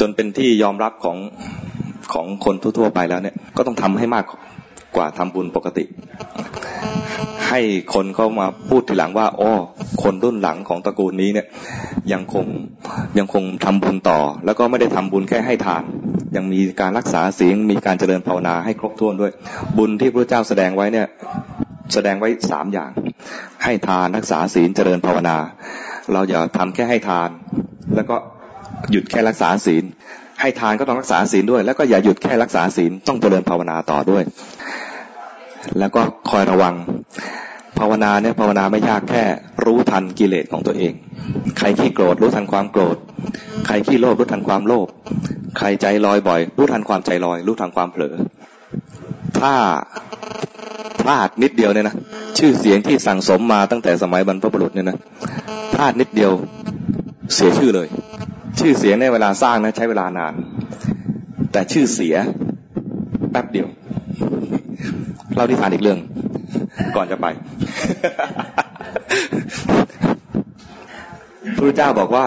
[0.01, 1.17] จนเป็นที่ยอมรับของ
[2.13, 4.25] ของคนทั่วๆไปแล้วเนี่ย ก็ต้องทำให้มาก
[4.97, 5.85] กว่าทำบุญปกติ
[7.49, 7.61] ให้
[7.95, 9.53] คนเขามาพูดทีหลังว่าอ๋อ
[10.03, 11.47] คนรุ่นหลังของตระกูลนี้เนี่ย
[12.13, 12.47] ยังคง
[13.19, 15.83] ยังคงทำบุญต่อ แล้วก็ไม่ได้ทำบุญแค่ให้ทาน
[16.37, 19.33] ยังมีการรักษาศีลมีการเจริญภาวนาให้ครบถ้วนด้วย
[19.79, 21.07] บุญที่พระเจ้าแสดงไว้เนี่ย
[21.95, 22.91] แสดงไว้สามอย่าง
[23.65, 25.37] ให้ทานรักษาศีลเจริญภาวนา
[26.13, 27.31] เราอย่าทำแค่ให้ทาน
[27.95, 28.17] แล้วก็
[28.91, 29.85] หยุดแค่รักษาศีล
[30.41, 34.23] ให้ทานก็ต้องรักษาศีลด้วย แล้วก็อย่าหยุดแค่รักษาศีลต้องเจริญภาวนาต่อด้วย
[35.79, 36.75] แล้วก็คอยระวัง
[37.79, 39.25] ภาวนาเนี่ยภาวนาไม่ยากแค่
[39.65, 40.93] รู้ทันกิเลสของตัวเอง
[41.59, 42.97] ใครขี้โกรธรู้ทันความโกรธ
[43.67, 44.87] ใครขี้โลภรู้ทันความโลภ
[45.59, 48.15] ใครใจลอยบ่อย รู้ทันความใจลอย รู้ทันความเผลอ
[49.39, 49.53] ถ้า
[51.09, 51.97] ลาดนิดเดียวเนี่ยนะ
[52.39, 54.99] ชื่อเสียงที่สั่งสมมาตั้งแต่สมัยบรรพบุรุษเนี่ยนะ
[55.73, 56.33] พลาดนิดเดียว
[57.35, 57.89] เสียชื่อเลย
[58.59, 60.35] ชื่อเสียงในเวลาสร้างนะใช้เวลานาน
[61.53, 62.15] แต่ชื่อเสีย
[63.31, 63.69] แป๊บเดียว
[65.35, 65.99] เล่าที่ทานอีกเรื่อง
[66.97, 67.27] ก่อนจะไป
[71.57, 72.27] พระเจ้าบอกว่า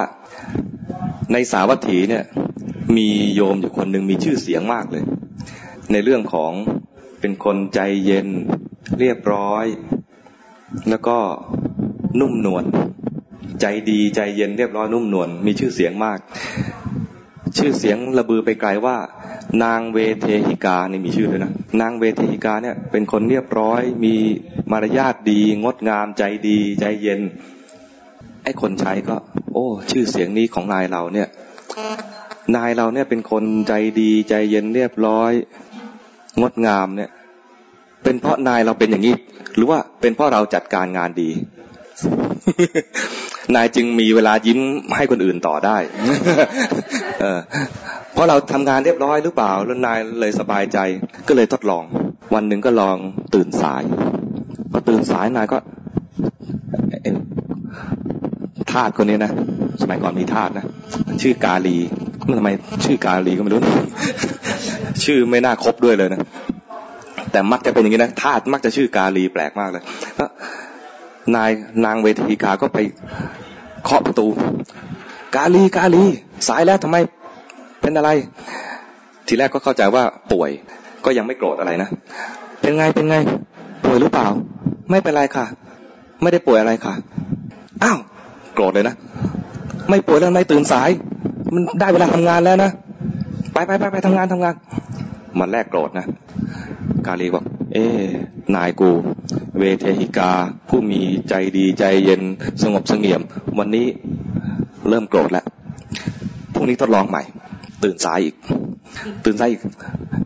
[1.33, 2.23] ในสาวัตถีเนี่ย
[2.97, 5.03] มีโยมอยู่คนหนึ่งมีชื่อเสียงมากเลย
[5.91, 6.51] ในเรื่องของ
[7.21, 8.27] เป็นคนใจเย็น
[8.99, 9.65] เรียบร้อย
[10.89, 11.17] แล้วก็
[12.19, 12.65] นุ่มนวล
[13.61, 16.19] ใจดีใจเย็นเรียบร้อยนุ่มนวลมีชื่อเสียงมาก
[17.57, 18.97] ชื่อเสียงระบือไปไกลว่า
[19.63, 24.15] นางเวเทหิกานี่มีชื่อเลยนะนางเวเทหิกาเนี่ยเป็นคนเรียบร้อย มี
[24.71, 27.21] มารยาทดี งดงามใจดี ใจเย็น
[28.43, 29.15] ไอ้คนใช้ก็
[29.53, 31.27] โอ้ ชื่อเสียงนี้ของนายเราเนี่ย
[32.55, 35.31] นายเราเนี่ยเป็นคนใจดีใจเย็นเรียบร้อย
[36.39, 37.09] งดงามเนี่ย
[38.03, 39.15] เป็นเพราะนายเราเป็นอย่างนี้
[39.55, 41.29] หรือว่าเป็นเพราะเราจัดการงานดี
[43.55, 44.59] นายจึงมีเวลายิ้ม
[44.97, 45.77] ให้คนอื่นต่อได้
[47.21, 47.39] เออ
[48.13, 50.77] เพราะเราทำงานเรียบร้อยหรือเปล่า แล้วนายเลยสบายใจ
[51.27, 51.83] ก็เลยทดลอง
[52.33, 52.97] วันหนึ่งก็ลอง
[53.35, 53.83] ตื่นสาย
[54.71, 55.57] พอตื่นสายนายก็
[58.71, 59.31] ทาสคนนี้นะ
[59.81, 60.65] สมัยก่อนมีทาสนะ
[61.21, 61.77] ชื่อกาลี
[62.27, 62.49] มันทำไม
[62.85, 63.61] ชื่อกาลีก็ไม่รู้
[65.03, 66.21] ชื่อไม่น่าครบด้วยเลยนะ
[67.31, 69.83] แต่มักจะเป็นอย่างนี้นะทาสมักจะชื่อกาลีแปลกมากเลย
[71.35, 71.51] นาย
[71.85, 72.77] นางเวทีกาก็ไป
[73.83, 74.27] เคาะประตู
[75.35, 76.03] กาลีกาลี
[76.47, 76.97] สายแล้วทำไม
[77.81, 78.09] เป็นอะไร
[79.27, 80.49] ทีแรกก็เข้าใจว่าป่วย
[81.05, 81.89] ก็ยังไม่โกรธอะไรนะ
[82.61, 83.17] เป็นไงเป็นไง
[83.85, 84.27] ป่วยหรือเปล่า
[84.91, 85.45] ไม่เป็นไรค่ะ
[86.21, 86.93] ไม่ได้ป่วยอะไรค่ะ
[87.83, 87.97] อ้าว
[88.53, 88.95] โกรธเลยนะ
[89.89, 90.89] ไม่ป่วยแล้วไม่ตื่นสาย
[91.53, 92.71] มันได้เวลาทำงานแล้วนะ
[93.67, 94.55] ไปไปไปไปทำงานทำงาน
[95.39, 96.05] มันแรกโกรธนะ
[97.07, 97.43] กาลีบอก
[97.73, 97.85] เอ๊
[98.55, 98.89] นายกู
[99.57, 100.31] เวเทหิกา
[100.69, 102.21] ผู้มีใจดีใจเย็น
[102.61, 103.21] สงบสงเงียม
[103.59, 103.87] วันนี้
[104.89, 105.45] เริ่มโกรธแล้ว
[106.53, 107.23] พรุ่งนี้ทดลองใหม่
[107.83, 108.35] ตื่นสายอีก
[109.25, 109.61] ตื่นสายอีก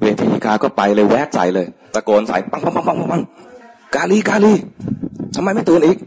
[0.01, 3.21] เวเทหิกาก็ไปเลยแวกใส่เลย ตะโกนใส่ปังปังปังปังปัง
[3.95, 4.53] กาลีกาลี
[5.35, 5.97] ทำไมไม่ตื่นอีก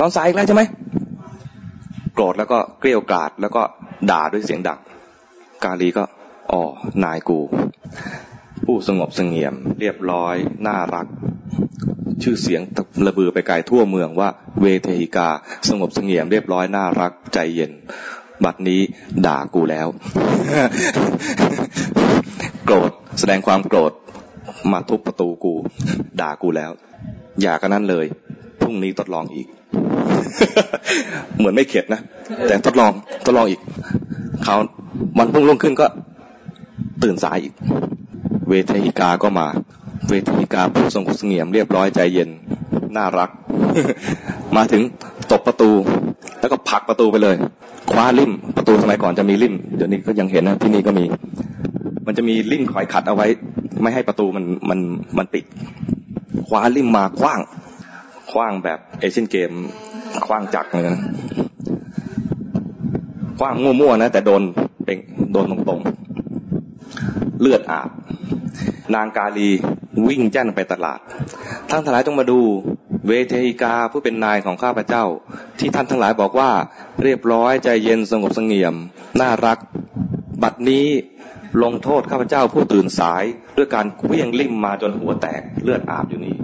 [0.00, 0.62] ตอนสายอีกแล้วใช่ไหม
[2.14, 3.62] โกรธแล้วก็เกลียวกราดแล้วก็
[4.10, 4.78] ด่าด้วยเสียงดัง
[5.64, 6.04] กาลีก็
[6.52, 6.62] อ๋อ
[7.04, 7.38] นายกู
[8.64, 11.06] ผู้สงบสงเงียม เรียบร้อย น่ารัก
[12.22, 12.62] ชื่อเสียง
[13.06, 14.28] ระเบือไปไกลทั่วเมืองว่า
[14.60, 15.28] เวเทหิกา
[15.68, 17.72] สงบสงเงียม เรียบร้อย น่ารัก ใจเย็น
[18.44, 18.80] บัดนี้
[19.26, 19.86] ด่ากูแล้ว
[22.64, 23.92] โกรธ แสดงความโกรธ
[24.72, 25.54] มาทุบประตูกู
[26.20, 26.70] ด่ากูแล้ว
[27.40, 28.06] อย่ากันนั้นเลย
[28.60, 29.46] พรุ่งนี้ทดลองอีก
[31.36, 32.00] เหมือนไม่เข็ดนะ
[32.48, 32.92] แต่ทดลอง
[33.24, 33.60] ทดลองอีก
[34.44, 34.56] เขา
[35.18, 35.86] วันพุ่งลงขึ้นก็
[37.02, 37.54] ตื่นสายอีก
[38.48, 39.46] เวทีกาก็มา
[40.08, 42.28] เวทีกาผู้ทรงเสงี่ยมเรียบร้อยใจเย็น
[42.96, 43.30] น่ารัก
[44.56, 44.82] มาถึง
[45.30, 45.70] ตบประตู
[46.40, 47.36] แล้วก็ผลักประตูไปเลย
[47.90, 51.04] คว้าลิ่มประตูสมัยก่อนจะมีลิ่ม เดี๋ยวนี้ก็ยังเห็นนะที่นี่ก็มี
[52.06, 53.26] มันจะมีลิ่มคอยขัดเอาไว้
[53.82, 54.78] ไม่ให้ประตูมันมัน
[55.18, 55.44] มันปิด
[56.48, 57.40] คว้าลิ่มมาคว้าง
[58.32, 59.50] คว้างแบบเอเชียนเกม
[60.26, 60.96] คว้างจักรเหมือนกัน
[63.38, 64.42] คว้างมั่วๆนะแต่โดน
[64.84, 64.98] เป็น
[65.32, 66.07] โดนตรงๆ
[67.40, 67.90] เลือดอาบ
[68.94, 69.50] นางกาลี
[70.08, 71.00] วิ่งแจ้นไปตลาด
[71.70, 72.40] ท่านทั้งหลายต้องมาดู
[73.06, 75.04] เวเทหิกาผู้เป็นนายของข้าพเจ้า
[75.58, 76.50] ที่ท่านทั้งหลายบอกว่า
[77.02, 78.74] เรียบร้อยใจเย็นสงบสงเงียม
[79.20, 79.58] น่ารัก
[80.42, 80.86] บัดนี้
[81.62, 83.24] ลงโทษข้าพเจ้าผู้ตื่นสาย
[83.56, 86.36] ด้วยการเคลี้ยงลิ่มมาจนหัวแตกเลือดอาบอยู่นี้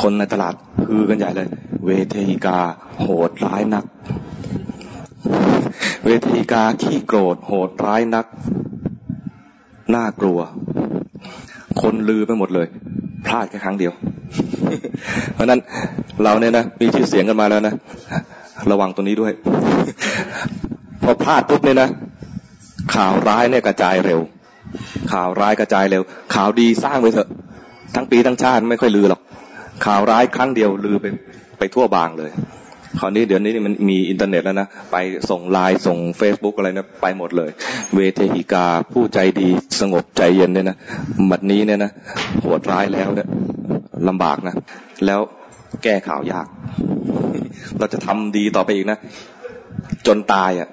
[0.00, 0.54] คนในตลาด
[0.86, 1.48] คือกันใหญ่เลย
[1.86, 2.58] เวทีกา
[3.00, 3.84] โหดร้ายนัก
[6.04, 8.26] เวทีกาขี้โกรธโหดร้ายนัก
[9.96, 10.38] น่ากลัว
[11.80, 12.66] คนลือไปหมดเลย
[13.26, 13.92] พลาดแค่ครั้งเดียว
[15.34, 15.60] เพราะนั้น
[16.24, 17.74] เราเนี่ยนะมีชื่อเสียงกันมาแล้วนะ
[18.70, 19.32] ระวังตัวนี้ด้วย
[21.02, 21.88] พอพลาดปุ๊บเนี่ยนะ
[22.94, 24.20] ข่าวร้ายเนี่ยกระจายเร็ว
[25.12, 26.02] ข่าวร้ายกระจายเร็ว
[26.34, 27.28] ข่าวดีสร้างไปเถอะ
[27.94, 29.20] ทั้งปีทั้งชาติไม่ค่อยลือหรอก
[29.86, 31.06] ข่าวร้ายครั้งเดียวลือไป
[31.58, 32.30] ไปทั่วบางเลย
[33.00, 34.96] คราวนี้เดี๋ยวนี้มันมีอินเทอร์เน็ตแล้วนะ ไป
[35.30, 37.50] ส่งไลน์ส่งเฟซบุ๊กอะไรนะไปหมดเลย
[37.94, 39.48] เวเทหิกาผู้ใจดี
[39.80, 40.76] สงบใจเย็นเนี่ยนะ
[41.30, 41.90] บัดนี้เนี่ยนะ
[42.40, 43.28] โหดร้ายแล้วเนี่ย
[44.08, 44.54] ลำบากนะ
[45.06, 45.20] แล้ว
[45.82, 46.46] แก้ข่าวยาก
[47.78, 48.98] เราจะทำดีต่อไปอีกนะ
[50.06, 50.68] จนตายอะ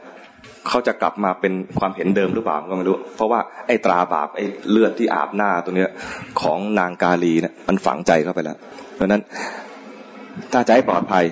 [0.68, 5.92] เขาจะกลับมาเป็นความเห็นเดิมหรือเปล่าก็ไม่รู้ เพราะว่าไอ้ตราบาปไอ้เลือดที่อาบหน้าตัวเนี้ย
[6.42, 8.58] ของนางกาลีเนี่ยมันฝังใจเข้าไปแล้ว
[8.96, 9.22] เพราะนั้น
[10.54, 11.26] ถ้าใจปลอดภัย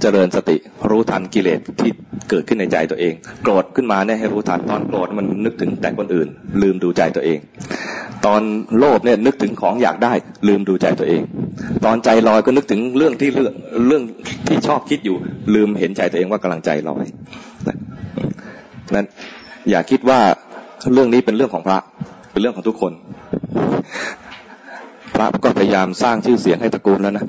[0.00, 0.56] เจริญสติ
[0.90, 1.90] รู้ทันกิเลสที่
[2.30, 6.28] เกิดขึ้นในใจตัวเอง โกรธขึ้นมาเนี่ยให้รู้ทันตอนโกรธมันนึกถึงแต่คนอื่น
[6.62, 7.38] ลืมดูใจตัวเอง
[8.26, 8.42] ตอน
[8.78, 10.12] โลภเนี่ยนึกถึงของอยากได้
[10.48, 11.22] ลืมดูใจตัวเอง
[11.84, 13.52] ตอนใจลอยก็นึกถึงเรื่องที่เรื่อง
[13.86, 14.02] เรื่อง
[14.48, 15.16] ที่ชอบคิดอยู่
[15.54, 17.04] ลืมเห็นใจตัวเองว่ากำลังใจลอย
[18.94, 19.06] นั้น
[19.70, 20.20] อย่าคิดว่า
[20.92, 21.78] เรื่องนี้เป็นเรื่องของพระ
[22.32, 22.92] เป็นเรื่องของทุกคน
[25.16, 27.24] พระก็พยายามสร้างชื่อเสียงให้ตระกูลแล้วนะ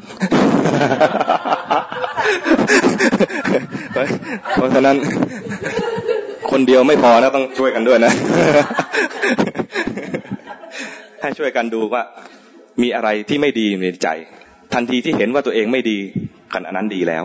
[4.54, 4.95] เพราะฉะนั้น
[6.52, 8.12] คนเดียวไม่พอนะต้องช่วยกันด้วยนะ
[11.21, 12.02] ให้ช่วยกันดูว่า
[12.82, 14.08] มีอะไรที่ไม่ดีในใจ
[14.73, 16.00] ทันทีที่เห็นว่าตัวเองไม่ดี
[16.54, 17.23] ขณะนั้นดีแล้ว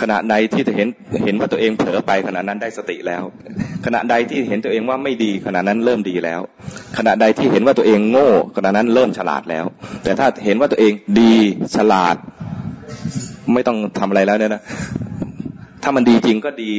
[0.00, 0.88] ขณะใดที่เห็น
[1.24, 3.22] เห็นว่าตัวเองเผลอไปขณะนั้นได้สติแล้ว
[3.86, 6.40] ขณะใดที่เห็นตัวเองว่าไม่ดี ขณะนั้นเริ่มดีแล้ว
[6.98, 9.64] ขณะใดที่เห็นว่าตัวเองโง่ ขณะนั้นเริ่มฉลาดแล้ว
[10.04, 11.34] แต่ถ้าเห็นว่าตัวเองดี
[11.76, 12.16] ฉลาด
[13.54, 14.62] ไม่ต้องทำอะไรแล้วเนี่ยนะ
[15.82, 16.72] ถ้ามันดีจริงก็ดี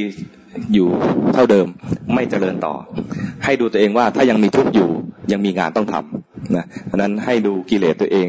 [0.74, 0.88] อยู่
[1.34, 1.66] เท่าเดิม
[2.14, 2.74] ไม่เจริญต่อ
[3.44, 4.88] ให้ดูตัวเองว่าถ้ายังมีทุกข์อยู่
[5.32, 8.28] ยังมีงานต้องทำนะเพราะนั้นให้ดูกิเลสตัวเอง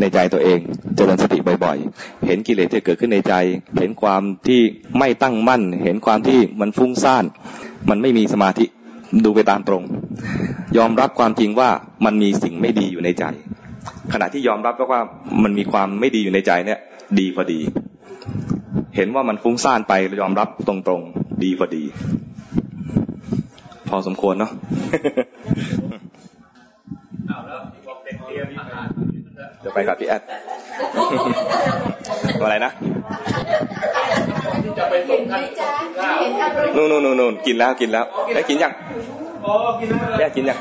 [0.00, 0.58] ในใจตัวเอง
[0.96, 3.34] เจริญสติบ่อยๆ เห็นกิเลสที่เกิดขึ้นในใจ
[3.78, 4.60] เห็นความที่
[4.98, 7.24] ไม่ตั้งมั่น เห็นความที่มันฟุ้งซ่าน
[7.90, 8.66] มันไม่มีสมาธิ
[9.24, 9.82] ดูไปตามตรง
[10.76, 11.70] ยอมรับความจริงว่า
[12.04, 13.24] มันมีสิ่งไม่ดีอยู่ในใจ
[14.12, 15.00] ขณะที่ยอมรับว่า
[15.42, 16.78] มันมีความไม่ดีอยู่ในใจเนี่ย
[17.18, 17.60] ดีพอดี
[18.96, 21.82] เห็นว่ามันฟุ้งซ่านไปยอมรับตรงๆ ดีพอดี
[23.88, 24.50] พอสมควรเนาะ
[29.64, 30.22] จะไปกับพี่แอด
[32.42, 32.72] อะไรนะ
[36.76, 38.72] นู่นนู่นนู่นกินแล้วกินแล้วได้กินยัง
[40.18, 40.58] แม่กินยัง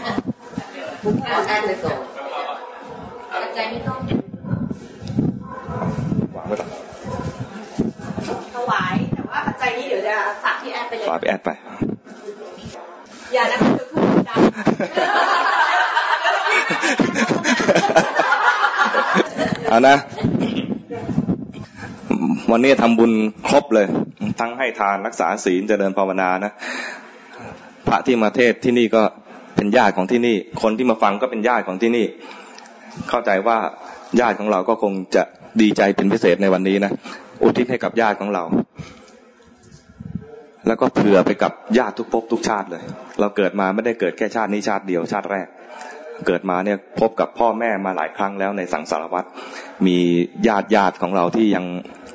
[1.48, 1.96] แอดเลยส่ง
[3.56, 3.98] ใจไม่ต้อง
[6.48, 6.70] ไว้ก่อน
[8.54, 8.96] ถวาย
[9.60, 11.50] แต่ว่าปัจจัยนี้เดี๋ยวจะฝากพี่แอดไปเลยฝากพี่แอดไป
[13.34, 14.40] อย่านะคือพูดดัง
[19.70, 19.96] เอานะ
[22.52, 23.12] วันนี้ทำบุญ
[23.48, 23.88] ครบเลย
[24.40, 26.52] ทั้งให้ทานรักษาศีลเจริญภาวนานะ
[27.88, 29.04] พระที่มาเทศที่นี่ก็
[29.56, 32.06] เป็นญาติของที่นี่ คนที่มาฟังก็เป็นญาติของที่นี่
[33.10, 33.58] เข้าใจว่า
[34.20, 35.24] ญาติของเราก็คงจะ
[35.62, 36.92] ดีใจเป็นพิเศษในวันนี้นะ
[37.44, 38.44] อุทิศให้กับญาติของเรา
[40.68, 42.84] แล้วก็เผื่อไปกับญาติทุกภพทุกชาติเลย
[43.20, 45.48] เราเกิดมาไม่ได้เกิดแค่ชาตินี้ชาติเดียวชาติแรก
[46.28, 49.28] เกิดมาเนี่ยพบกับพ่อแม่มาหลายครั้งแล้วในสังสารวัตร
[49.88, 49.98] มี
[50.48, 51.66] ญาติญาติของเราที่ยัง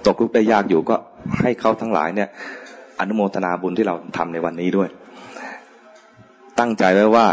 [0.06, 0.96] ตกลุกได้ยากอยู่ก็
[1.40, 2.28] ให้เขาทั้งหลายเนี่ย
[3.00, 4.88] อนุโมทนาบุญที่เราทำในวันนี้ด้วย
[6.58, 7.26] ตั้งใจไว้ว่า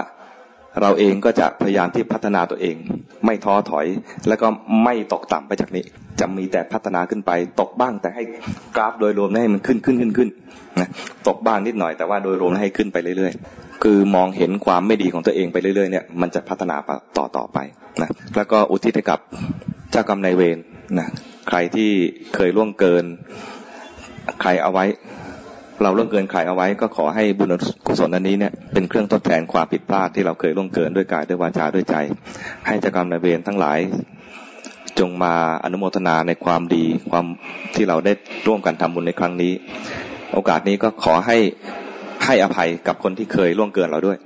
[0.82, 2.76] เราเองก็จะพยายามที่พัฒนาตัวเอง
[3.26, 3.88] ไม่ท้อถอย
[4.28, 4.48] แล้วก็
[4.84, 5.84] ไม่ตกต่ำไปจากนี้
[6.20, 8.24] จะมีแต่พัฒนาขึ้นไป ตกบ้างแต่ให้
[8.78, 10.30] กราฟโดยรวมให้มันขึ้นขึ้นขึ้นขึ้น
[10.80, 10.90] นะ
[11.28, 16.76] ตกบ้างนิดหน่อยแต่ว่าโดยรวมให้ขึ้นไปเรื่อยๆ คือมองเห็นความไม่ดีของตัวเองไปเรื่อยๆเนี่ยมันจะพัฒนา
[17.18, 17.58] ต่อต่อไป
[18.02, 19.20] นะแล้วก็อุทิศกับ
[19.92, 20.58] เจ้ากรรมนายเวร
[21.00, 21.08] นะ
[21.50, 21.90] ใครที่
[22.36, 23.06] เคยล่วงเกิน
[24.42, 24.86] ใครเอาไว้
[25.84, 27.54] เราล่วงเกินใครเอาไว้ ก็ขอให้บุญ
[27.88, 31.96] กุศลอันนี้เนี่ยเป็นเครื่องทดแทนความผิดพลาดที่เราเคยล่วงเกินด้วยกายด้วยวาจาด้วยใจ
[32.68, 33.80] ให้เจ้ากรรมนายเวรทั้งหลาย
[35.00, 37.26] จงมาอนุโมทนาในความดีความ
[37.76, 38.14] ที่เราได้
[38.48, 39.54] ร่วมกันทำบุญในครั้งนี้
[40.34, 41.38] โอกาสนี้ก็ขอให้
[42.26, 44.18] ให้อภัยกับคนที่เคยล่วงเกินเราด้วย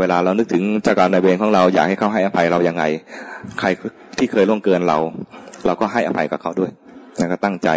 [0.00, 2.84] เวลาเรานึกถึงเจ้ากรรมนายเวรของเราอยากให้เขาให้อภัยเรายังไง
[3.60, 3.68] ใคร
[4.18, 4.98] ที่เคยล่วงเกินเรา
[5.66, 6.70] เราก็ให้อภัยกับเขาด้วย
[7.18, 7.70] นะก็ตั้งใจ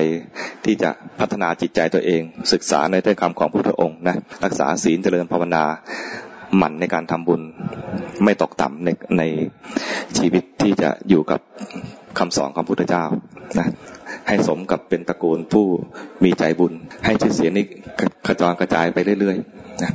[0.65, 2.21] ที่จะพัฒนาจิตใจตัวเอง
[2.53, 5.63] ศึกษาในถ้อยคำของพระพุทธองค์นะรักษาศีลเจริญภาวนา
[6.57, 7.41] หมั่นในการทำบุญ
[8.23, 9.23] ไม่ตกต่ำในใน
[10.17, 11.39] ชีวิตที่จะอยู่กับ
[12.19, 13.03] คำสอนของพระพุทธเจ้า
[13.59, 13.67] นะ
[14.27, 15.65] ให้สมกับเป็นตระกูลผู้
[16.23, 16.73] มีใจบุญ
[17.05, 17.65] ให้ชื่อเสียงนี้
[18.27, 19.91] กระจรกระจายไปเรื่อยๆนะ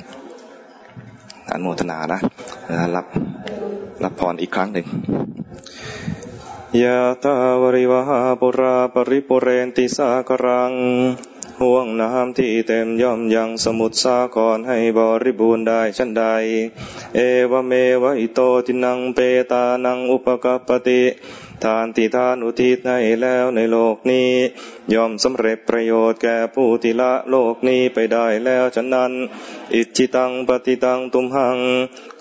[1.50, 2.20] อนุโมทนานะ
[2.96, 3.06] รับ
[4.04, 4.86] รับพรอีกครั้งหนึ่ง
[6.80, 10.72] ยะตาวริวหาปุราปริปุเรนติสากรัง
[11.60, 16.24] ห่วงน้ำที่เต็มย่อมยังสมุทรสาครให้บริบูรณ์ได้ชันใด
[17.14, 19.18] เอวเมวะอิโตทินังเป
[19.52, 21.02] ตานังอุปกปติ
[21.64, 24.30] ทานที่ทานอุทิศให้แล้วในโลกนี้
[24.94, 29.12] ย่อมสำเร็จประโยชน์แก่ผู้ที่ละโลกนี้ไปได้แล้วฉะนั้น
[29.74, 31.58] อิจิตังปฏิตังตุมหัง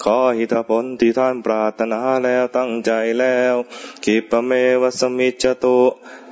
[0.03, 3.53] ขอหิทผลที่ท่านปรารถนาแล้วตั้งใจแล้ว
[4.05, 5.79] กิปเมวสมิจตุ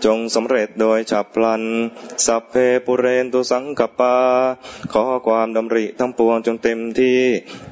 [0.06, 1.64] จงสำเร็จโดยฉับพลัน
[2.26, 2.56] สัพเพ
[2.86, 4.16] ปุเรนตุสังกปา
[4.94, 7.20] ขอความดำริทั้งปวงจงเต็มที่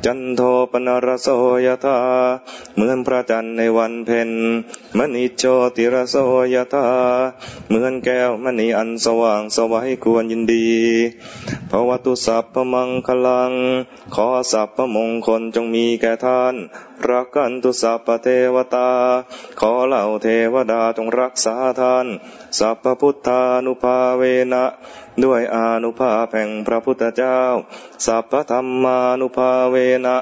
[0.05, 1.27] จันโทปนรโส
[1.65, 1.97] ยธา
[2.75, 4.29] เหมือนพระจันทร์ในวันเพ็ญ
[4.97, 5.43] มณิโช
[5.75, 6.15] ติระโส
[6.53, 6.87] ยธา
[7.67, 10.69] เหมือนแก้วมณีอันสว่างสวัยควรยินดี
[11.71, 13.53] ภวตุสัพพมังคลัง
[14.15, 16.55] ขอสัพพมงคลจงมีแก่ท่าน
[17.09, 18.91] รักกันตุสัพพเทวตา
[19.59, 22.07] ขอเหล่าเทวดาจงรักษาท่าน
[22.59, 24.23] สัพพพุทธานุภาเว
[24.53, 24.65] นะ
[25.23, 27.39] ด้วยอานุภาพแห่งพระพุทธเจ้า
[28.05, 29.75] สัพพธรรมานุภาเว
[30.05, 30.17] นะ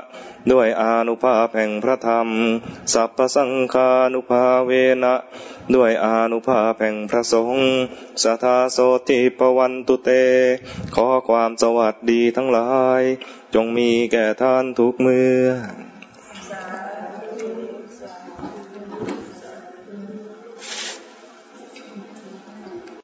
[0.51, 2.27] ด้วยอานุภาพแห่งพระธรรม
[2.93, 4.71] สัพพสังฆานุภาเว
[5.03, 5.15] นะ
[5.75, 7.67] ด้วยอานุภาพแห่งพระสงฆ์
[8.23, 8.77] สัทธาโส
[9.09, 10.09] ติปวันตุเต
[10.95, 13.01] ขอความสวัสดีทั้งหลาย
[13.55, 15.45] จงมีแก่ท่านทุกเมื่อ